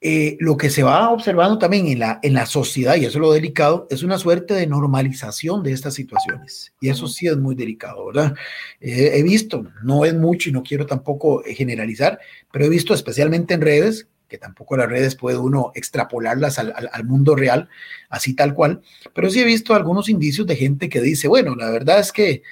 [0.00, 3.20] eh, lo que se va observando también en la, en la sociedad, y eso es
[3.20, 6.72] lo delicado, es una suerte de normalización de estas situaciones.
[6.80, 8.34] Y eso sí es muy delicado, ¿verdad?
[8.80, 12.20] Eh, he visto, no es mucho y no quiero tampoco eh, generalizar,
[12.52, 17.04] pero he visto especialmente en redes, que tampoco las redes puede uno extrapolarlas al, al,
[17.04, 17.68] mundo real,
[18.08, 18.82] así tal cual,
[19.14, 22.42] pero sí he visto algunos indicios de gente que dice, bueno, la verdad es que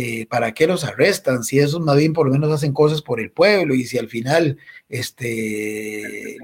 [0.00, 1.42] eh, ¿para qué los arrestan?
[1.42, 4.08] Si esos más bien por lo menos hacen cosas por el pueblo y si al
[4.08, 4.56] final
[4.88, 6.36] este,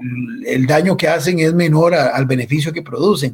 [0.45, 3.33] el daño que hacen es menor al beneficio que producen.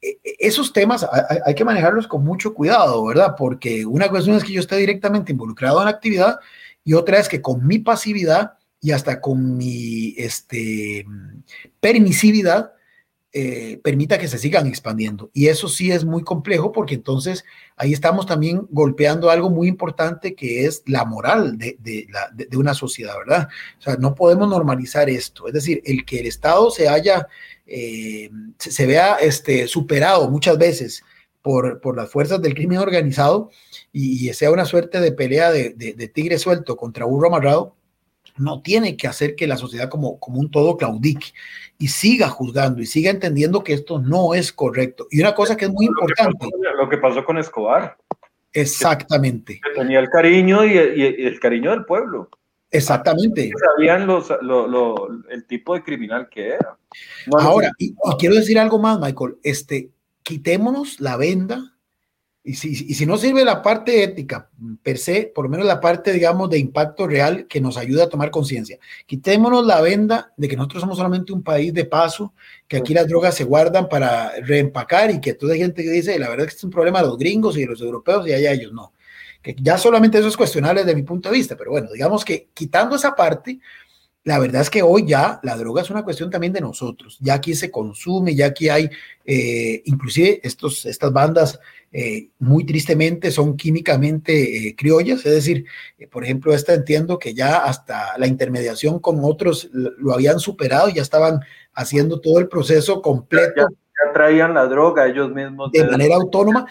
[0.00, 1.06] E, e, esos temas
[1.46, 3.36] hay, que manejarlos con mucho cuidado, ¿verdad?
[3.38, 6.40] Porque una cuestión es que yo esté directamente involucrado en la actividad
[6.82, 11.06] y otra es que con mi pasividad y hasta con mi este,
[11.78, 12.72] permisividad,
[13.34, 15.30] eh, permita que se sigan expandiendo.
[15.32, 20.34] Y eso sí es muy complejo porque entonces ahí estamos también golpeando algo muy importante
[20.34, 22.06] que es la moral de,
[22.54, 23.48] una sociedad, ¿verdad?
[23.78, 25.46] O sea, no podemos normalizar esto.
[25.46, 27.26] Es decir, el que el Estado se haya,
[27.66, 31.02] eh, se, vea este, superado muchas veces
[31.40, 33.50] por, por las fuerzas del crimen organizado
[33.92, 37.76] y, y sea una suerte de pelea de, tigre suelto contra burro amarrado,
[38.36, 41.28] no tiene que hacer que la sociedad como, como un todo claudique
[41.78, 45.06] y siga juzgando y siga entendiendo que esto no es correcto.
[45.10, 46.48] Y una cosa que es muy importante.
[46.76, 47.96] lo que pasó con Escobar.
[48.52, 49.60] Exactamente.
[49.74, 52.28] tenía el cariño y, el cariño del pueblo.
[52.70, 53.50] Exactamente.
[53.76, 54.32] Sabían los,
[55.30, 56.76] el tipo de criminal que era.
[57.38, 59.36] Ahora, y, quiero decir algo más, Michael.
[59.42, 59.90] Este,
[60.22, 61.71] quitémonos la venda
[62.44, 64.48] y si, y si no sirve la parte ética
[64.82, 68.08] per se, por lo menos la parte, digamos, de impacto real que nos ayuda a
[68.08, 68.78] tomar conciencia.
[69.06, 72.34] Quitémonos la venda de que nosotros somos solamente un país de paso,
[72.66, 76.28] que aquí las drogas se guardan para reempacar y que toda gente que dice, la
[76.28, 78.50] verdad es que es un problema de los gringos y de los europeos y allá
[78.50, 78.92] ellos no.
[79.40, 82.48] Que ya solamente eso es cuestionable desde mi punto de vista, pero bueno, digamos que
[82.54, 83.60] quitando esa parte,
[84.24, 87.18] la verdad es que hoy ya la droga es una cuestión también de nosotros.
[87.20, 88.88] Ya aquí se consume, ya aquí hay,
[89.24, 91.58] eh, inclusive estos, estas bandas
[91.94, 95.66] eh, muy tristemente son químicamente eh, criollas, es decir,
[95.98, 100.88] eh, por ejemplo, esta entiendo que ya hasta la intermediación con otros lo habían superado,
[100.88, 101.40] ya estaban
[101.74, 103.52] haciendo todo el proceso completo.
[103.56, 105.70] Ya, traían la droga ellos mismos.
[105.70, 106.66] De, manera autónoma.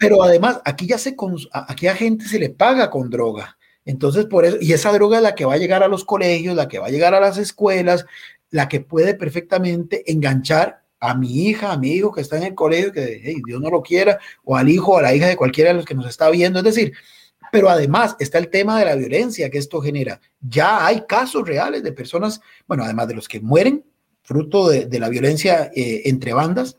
[0.00, 1.14] Pero además, aquí ya se,
[1.52, 3.57] aquí a gente se le paga con droga.
[3.88, 6.54] Entonces, por eso, y esa droga es la que va a llegar a los colegios,
[6.54, 8.04] la que va a llegar a las escuelas,
[8.50, 12.54] la que puede perfectamente enganchar a mi hija, a mi hijo que está en el
[12.54, 15.70] colegio, que Dios no lo quiera, o al hijo o a la hija de cualquiera
[15.70, 16.58] de los que nos está viendo.
[16.58, 16.92] Es decir,
[17.50, 20.20] pero además está el tema de la violencia que esto genera.
[20.38, 23.86] Ya hay casos reales de personas, bueno, además de los que mueren
[24.20, 26.76] fruto de, la violencia eh, entre bandas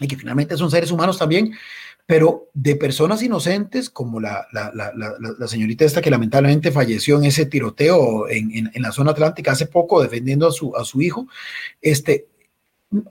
[0.00, 1.52] y que finalmente son seres humanos también,
[2.10, 8.28] pero de personas inocentes como la, la, señorita esta que lamentablemente falleció en ese tiroteo
[8.28, 11.28] en, en, en, la zona atlántica hace poco defendiendo a su, a su hijo,
[11.80, 12.26] este,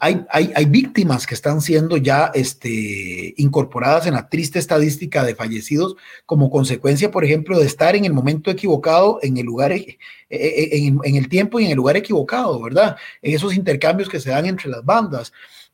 [0.02, 5.96] hay, hay, víctimas que están siendo ya este, incorporadas en la triste estadística de fallecidos
[6.26, 9.98] como consecuencia, por ejemplo, de estar en el momento equivocado, en el lugar, eh,
[10.30, 12.98] eh, en, en el tiempo y en el lugar equivocado, ¿verdad?
[13.22, 15.32] En esos intercambios que se dan entre las bandas.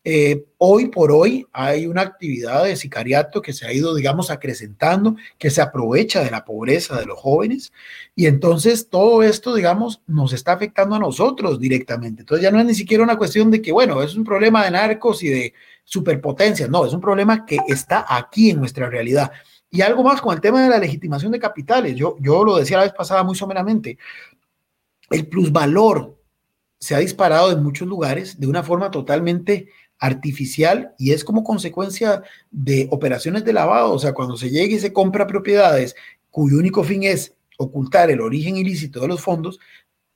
[0.07, 5.15] Eh, hoy por hoy hay una actividad de sicariato que se ha ido, digamos, acrecentando,
[5.39, 7.73] que se aprovecha de la pobreza de los jóvenes
[8.15, 12.21] y entonces todo esto, digamos, nos está afectando a nosotros directamente.
[12.21, 14.71] Entonces ya no es ni siquiera una cuestión de que, bueno, es un problema de
[14.71, 15.53] narcos y de
[15.83, 19.31] superpotencia, no, es un problema que está aquí en nuestra realidad.
[19.71, 22.77] Y algo más con el tema de la legitimación de capitales, yo, yo lo decía
[22.77, 23.97] la vez pasada muy someramente,
[25.09, 26.15] el plusvalor
[26.77, 29.69] se ha disparado en muchos lugares de una forma totalmente
[29.99, 34.79] artificial y es como consecuencia de operaciones de lavado, o sea, cuando se llega y
[34.79, 35.95] se compra propiedades
[36.29, 39.59] cuyo único fin es ocultar el origen ilícito de los fondos,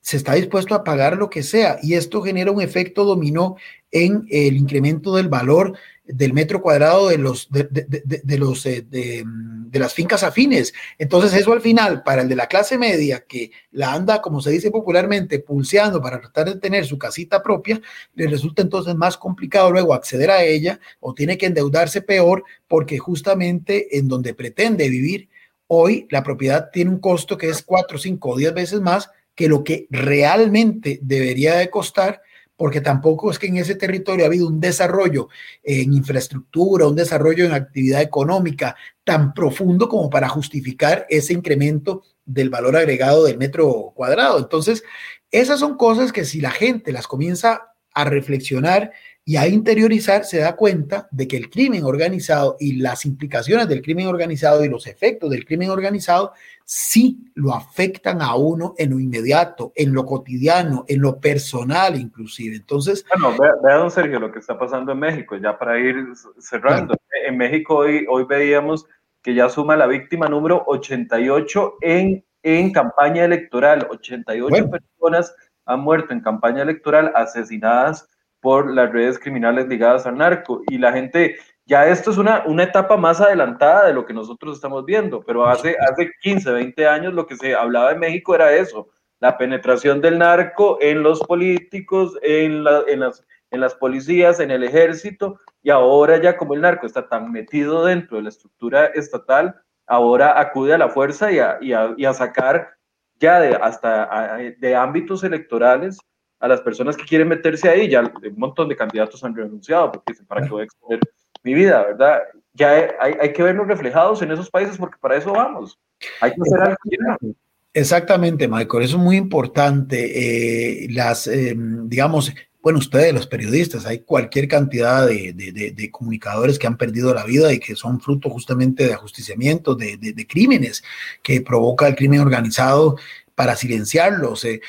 [0.01, 3.55] se está dispuesto a pagar lo que sea y esto genera un efecto dominó
[3.91, 5.77] en el incremento del valor
[6.11, 10.73] del metro cuadrado de los de, los eh, de, las fincas afines.
[10.97, 14.49] Entonces eso al final para el de la clase media que la anda como se
[14.51, 17.79] dice popularmente pulseando para tratar de tener su casita propia,
[18.15, 22.97] le resulta entonces más complicado luego acceder a ella o tiene que endeudarse peor porque
[22.97, 25.29] justamente en donde pretende vivir
[25.67, 29.47] hoy la propiedad tiene un costo que es cuatro, cinco o diez veces más que
[29.47, 32.21] lo que realmente debería de costar,
[32.59, 35.29] porque tampoco es que en ese territorio ha habido un desarrollo
[35.63, 42.49] en infraestructura, un desarrollo en actividad económica tan profundo como para justificar ese incremento del
[42.49, 44.37] valor agregado del metro cuadrado.
[44.39, 44.83] Entonces,
[45.31, 48.91] esas son cosas que si la gente las comienza a reflexionar
[49.29, 53.83] y a interiorizar, se da cuenta de que el crimen organizado y las implicaciones del
[53.83, 56.33] crimen organizado y los efectos del crimen organizado
[56.65, 62.55] sí lo afectan a uno en lo inmediato, en lo cotidiano, en lo personal inclusive.
[62.55, 63.05] Entonces...
[63.19, 66.07] Bueno, vea, don Sergio lo que está pasando en México, ya para ir
[66.39, 66.95] cerrando.
[67.27, 68.87] En México hoy, hoy veíamos
[69.21, 73.85] que ya suma la víctima número 88 en, en campaña electoral.
[73.91, 75.35] 88 personas
[75.67, 78.09] han muerto en campaña electoral asesinadas
[78.41, 80.61] por las redes criminales ligadas al narco.
[80.69, 81.37] Y la gente
[81.69, 85.45] ya esto es una, una etapa más adelantada de lo que nosotros estamos viendo, pero
[85.45, 90.01] hace, hace 15, 20 años lo que se hablaba de México era eso, la penetración
[90.01, 95.69] del narco en los políticos, en, en, las, en las policías, en el ejército, y
[95.69, 100.73] ahora ya como el narco está tan metido dentro de la estructura estatal, ahora acude
[100.73, 102.77] a la fuerza y a, y a, y a sacar
[103.19, 105.99] ya de, hasta de ámbitos electorales
[106.39, 110.13] a las personas que quieren meterse ahí, ya un montón de candidatos han renunciado porque
[110.13, 110.99] dicen, ¿para qué voy a exponer
[111.43, 112.21] mi vida, verdad?
[112.53, 115.77] Ya hay, hay que vernos reflejados en esos países porque para eso vamos.
[116.21, 117.35] Hay que hacer algo.
[117.73, 120.83] Exactamente, Michael, eso es muy importante.
[120.83, 126.59] Eh, las, eh, digamos, bueno, ustedes, los periodistas, hay cualquier cantidad de, de, de, comunicadores
[126.59, 130.83] que han perdido la vida y que son fruto justamente de ajusticiamientos, de, crímenes
[131.23, 132.97] que provoca el crimen organizado
[133.35, 134.43] para silenciarlos.
[134.45, 134.59] Eh,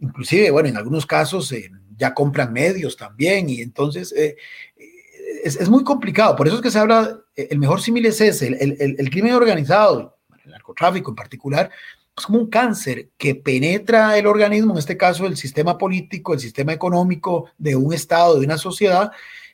[0.00, 4.36] inclusive, bueno, en algunos casos eh, ya compran medios también y entonces eh,
[5.44, 6.36] es, es, muy complicado.
[6.36, 9.34] Por eso es que se habla, el mejor símil es ese, el, el, el, crimen
[9.34, 11.70] organizado, el narcotráfico en particular,
[12.16, 16.40] es como un cáncer que penetra el organismo, en este caso el sistema político, el
[16.40, 19.12] sistema económico de un Estado, de una sociedad,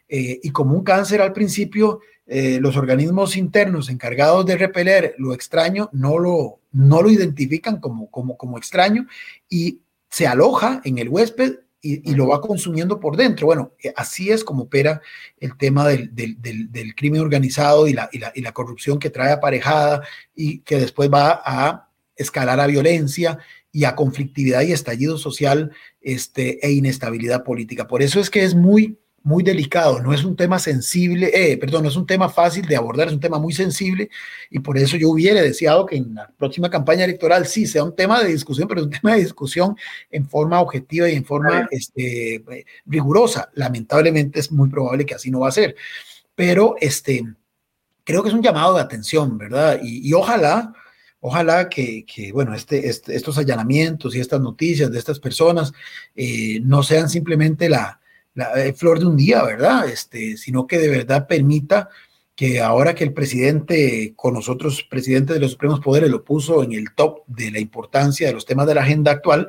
[0.08, 5.32] eh, y como un cáncer al principio, eh, los organismos internos encargados de repeler lo
[5.32, 9.06] extraño no lo, no lo identifican como, como, como extraño
[9.48, 9.78] y
[10.16, 13.48] se aloja en el huésped y, y, lo va consumiendo por dentro.
[13.48, 15.02] Bueno, eh, así es como opera
[15.38, 18.98] el tema del, del, del, del crimen organizado y la, y, la, y la, corrupción
[18.98, 20.00] que trae aparejada
[20.34, 23.38] y que después va a escalar a violencia
[23.70, 27.86] y a conflictividad y estallido social este, e inestabilidad política.
[27.86, 31.82] Por eso es que es muy muy delicado, no es un tema sensible, eh, perdón,
[31.82, 34.08] no es un tema fácil de abordar, es un tema muy sensible
[34.50, 37.96] y por eso yo hubiera deseado que en la próxima campaña electoral sí sea un
[37.96, 39.76] tema de discusión, pero es un tema de discusión
[40.12, 42.44] en forma objetiva y en forma este,
[42.86, 43.50] rigurosa.
[43.54, 45.74] Lamentablemente es muy probable que así no va a ser,
[46.36, 47.24] pero este,
[48.04, 49.80] creo que es un llamado de atención, ¿verdad?
[49.82, 50.72] Y, y ojalá,
[51.18, 55.72] ojalá que, que bueno, este, este, estos allanamientos y estas noticias de estas personas
[56.14, 57.98] eh, no sean simplemente la
[58.36, 59.88] la eh, flor de un día, ¿verdad?
[59.88, 61.88] Este, sino que de verdad permita
[62.36, 66.74] que ahora que el presidente, con nosotros, presidente de los Supremos Poderes, lo puso en
[66.74, 69.48] el top de la importancia de los temas de la agenda actual,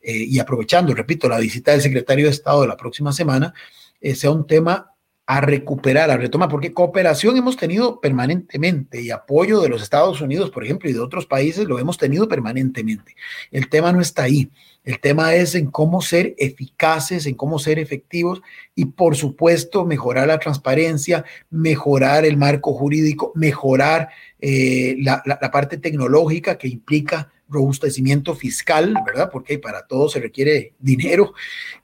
[0.00, 3.52] eh, y aprovechando, repito, la visita del secretario de Estado de la próxima semana,
[4.00, 4.91] eh, sea un tema
[5.26, 10.50] a recuperar, a retomar, porque cooperación hemos tenido permanentemente y apoyo de los Estados Unidos,
[10.50, 13.14] por ejemplo, y de otros países lo hemos tenido permanentemente.
[13.50, 14.50] El tema no está ahí.
[14.84, 18.42] El tema es en cómo ser eficaces, en cómo ser efectivos
[18.74, 24.08] y, por supuesto, mejorar la transparencia, mejorar el marco jurídico, mejorar
[24.40, 29.30] eh, la, la, la parte tecnológica que implica robustecimiento fiscal, ¿verdad?
[29.30, 31.32] Porque para todo se requiere dinero.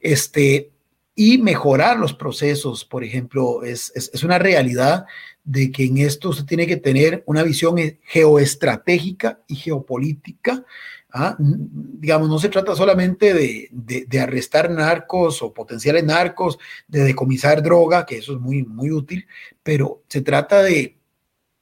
[0.01, 0.71] Este,
[1.21, 5.05] y mejorar los procesos, por ejemplo, es, es, una realidad
[5.43, 10.65] de que en esto usted tiene que tener una visión geoestratégica y geopolítica.
[11.13, 11.35] ¿ah?
[11.41, 16.57] Digamos, no se trata solamente de, de, arrestar narcos o potenciales narcos,
[16.87, 19.27] de decomisar droga, que eso es muy, muy útil,
[19.65, 20.99] pero se trata de,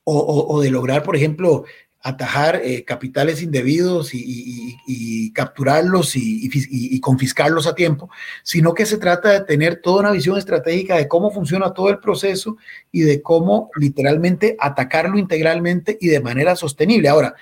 [0.05, 1.65] o, o de lograr, por ejemplo,
[2.03, 8.09] atajar eh, capitales indebidos y, capturarlos y, confiscarlos a tiempo,
[8.43, 11.99] sino que se trata de tener toda una visión estratégica de cómo funciona todo el
[11.99, 12.57] proceso
[12.93, 17.09] y de cómo literalmente atacarlo integralmente y de manera sostenible.
[17.09, 17.35] Ahora,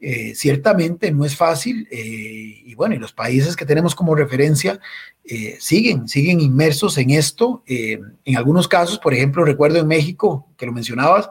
[0.00, 4.80] eh, ciertamente no es fácil eh, y bueno, y los países que tenemos como referencia
[5.58, 7.62] siguen, siguen inmersos en esto.
[7.66, 11.28] en algunos casos, por ejemplo, recuerdo en México, que lo mencionabas,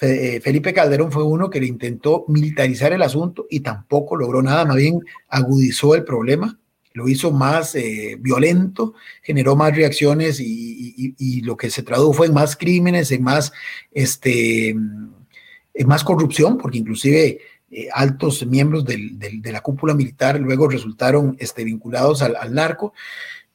[0.00, 4.76] Felipe Calderón fue uno que le intentó militarizar el asunto y tampoco logró nada, más
[4.76, 6.58] bien agudizó el problema,
[6.92, 12.56] lo hizo más eh, violento, generó más reacciones y, lo que se tradujo en más
[12.56, 13.52] crímenes, en más,
[13.92, 17.40] este, en más corrupción, porque inclusive
[17.70, 22.92] eh, altos miembros de la cúpula militar luego resultaron este, vinculados al, narco.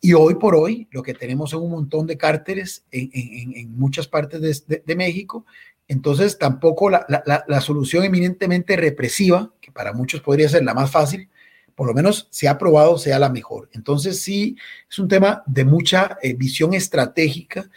[0.02, 4.66] Y hoy por hoy lo que tenemos son un montón de cárteles en, muchas partes
[4.68, 5.46] de, México
[5.88, 10.90] entonces, tampoco la, la, la, solución eminentemente represiva, que para muchos podría ser la más
[10.90, 11.30] fácil,
[11.76, 13.70] por lo menos se ha probado sea la mejor.
[13.74, 14.58] Entonces, sí,
[14.90, 17.70] es un tema de mucha eh, visión estratégica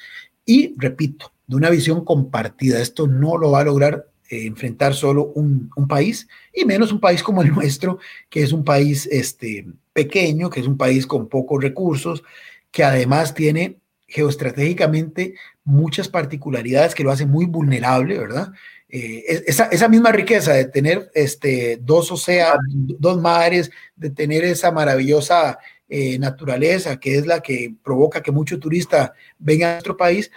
[0.46, 2.80] y, repito, de una visión compartida.
[2.80, 7.00] Esto no lo va a lograr eh, enfrentar solo un, un, país, y menos un
[7.00, 7.98] país como el nuestro,
[8.30, 12.22] que es un país este, pequeño, que es un país con pocos recursos,
[12.70, 13.78] que además tiene
[14.08, 15.34] geoestratégicamente
[15.64, 18.52] muchas particularidades que lo hacen muy vulnerable, ¿verdad?
[18.88, 22.64] Eh, esa, esa, misma riqueza de tener este, dos océanos,
[22.98, 25.58] dos mares, de tener esa maravillosa
[25.90, 30.30] eh, naturaleza que es la que provoca que mucho turista venga a nuestro país,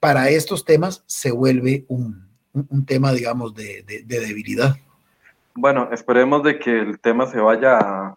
[0.00, 4.76] para estos temas se vuelve un, un, tema, digamos, de, de, debilidad.
[5.54, 8.16] Bueno, esperemos de que el tema se vaya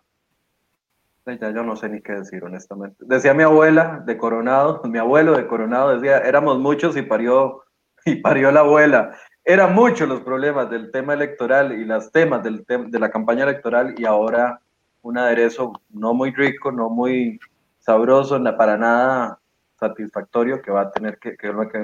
[1.26, 3.04] ya yo no sé ni qué decir, honestamente.
[3.08, 7.64] Decía mi abuela de Coronado, mi abuelo de Coronado decía, éramos muchos y parió,
[8.06, 9.12] y parió la abuela.
[9.44, 13.96] Eran muchos los problemas del tema electoral y los temas del de la campaña electoral
[13.98, 14.62] y ahora
[15.02, 17.40] un aderezo no muy rico, no muy
[17.80, 19.40] sabroso, para nada
[19.80, 21.36] satisfactorio que va a tener que,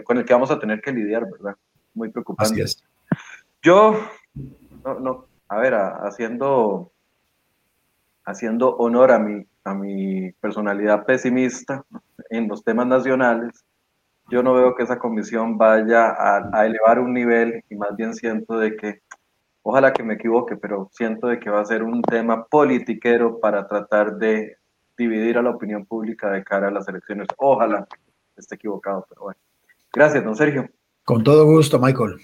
[0.04, 1.56] con el que vamos a tener que lidiar, ¿verdad?
[1.96, 2.64] Muy preocupante.
[3.64, 4.00] Yo,
[4.86, 6.92] no, no, a ver, haciendo
[8.28, 11.84] haciendo honor a mi, a mi personalidad pesimista
[12.30, 13.64] en los temas nacionales,
[14.30, 18.60] yo no veo que esa comisión vaya a, elevar un nivel y más bien siento
[18.60, 19.02] de que,
[19.64, 23.66] ojalá que me equivoque, pero siento de que va a ser un tema politiquero para
[23.66, 24.58] tratar de
[24.98, 27.28] dividir a la opinión pública de cara a las elecciones.
[27.38, 27.88] Ojalá
[28.36, 29.40] esté equivocado, pero bueno.
[29.94, 30.70] Gracias, don Sergio.
[31.06, 32.18] Con todo gusto, Michael.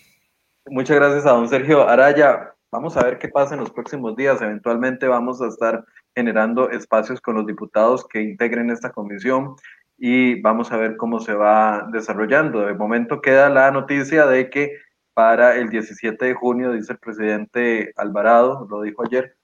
[0.65, 2.52] Muchas gracias a don Sergio Araya.
[2.73, 4.41] Vamos a ver qué pasa en los próximos días.
[4.41, 9.55] Eventualmente vamos a estar generando espacios con los diputados que integren esta comisión
[9.95, 12.65] y vamos a ver cómo se va desarrollando.
[12.65, 14.79] De momento queda la noticia de que
[15.13, 19.37] para el 17 de junio, dice el presidente Alvarado, lo dijo ayer,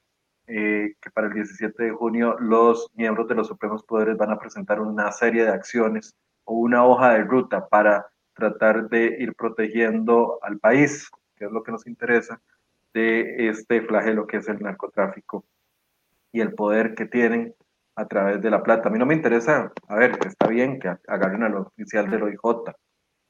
[0.47, 4.39] eh, que para el 17 de junio los miembros de los supremos poderes van a
[4.39, 6.15] presentar una serie de acciones
[6.45, 11.61] o una hoja de ruta para tratar de ir protegiendo al país, que es lo
[11.61, 12.41] que nos interesa,
[12.93, 15.45] de este flagelo que es el narcotráfico
[16.31, 17.55] y el poder que tienen
[17.95, 18.87] a través de la plata.
[18.87, 22.73] A mí no me interesa, a ver, está bien que agarren al oficial del OIJ,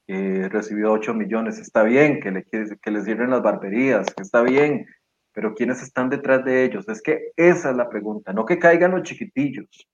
[0.05, 4.85] que recibió 8 millones, está bien que le, que les sirven las barberías, está bien,
[5.33, 6.87] pero ¿quiénes están detrás de ellos?
[6.87, 9.87] Es que esa es la pregunta, no que caigan los chiquitillos,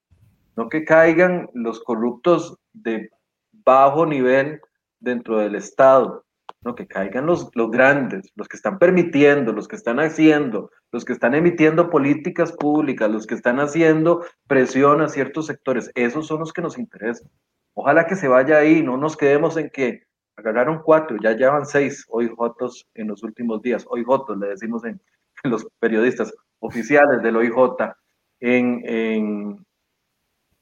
[0.55, 3.11] no que caigan los corruptos de
[3.51, 4.61] bajo nivel
[4.99, 6.24] dentro del Estado,
[6.66, 11.05] no, que caigan los, los grandes, los que están permitiendo, los que están haciendo, los
[11.05, 15.91] que están emitiendo políticas públicas, los que están haciendo presión a ciertos sectores.
[15.93, 17.30] Esos son los que nos interesan.
[17.76, 20.05] Ojalá que se vaya ahí, no nos quedemos en que
[20.36, 23.86] agarraron cuatro, ya llevan seis hoy jotos en los últimos días.
[23.88, 24.99] Hoy jotos, le decimos en,
[25.43, 27.93] los periodistas oficiales del OIJ,
[28.39, 29.66] en, en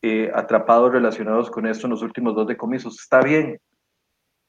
[0.01, 2.99] eh, atrapados relacionados con esto en los últimos dos decomisos.
[2.99, 3.57] Está bien,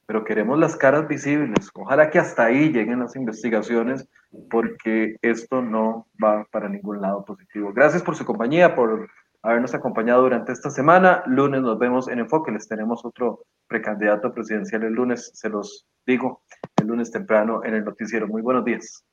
[0.05, 1.69] pero queremos las caras visibles.
[1.73, 4.07] Ojalá que hasta ahí lleguen las investigaciones,
[4.49, 7.73] porque esto no va para ningún lado positivo.
[7.73, 9.09] Gracias por su compañía, por
[9.41, 11.23] habernos acompañado durante esta semana.
[11.27, 12.51] Lunes nos vemos en Enfoque.
[12.51, 16.43] Les tenemos otro precandidato presidencial el lunes, se los digo,
[16.77, 18.27] el lunes temprano en el noticiero.
[18.27, 19.05] Muy buenos días.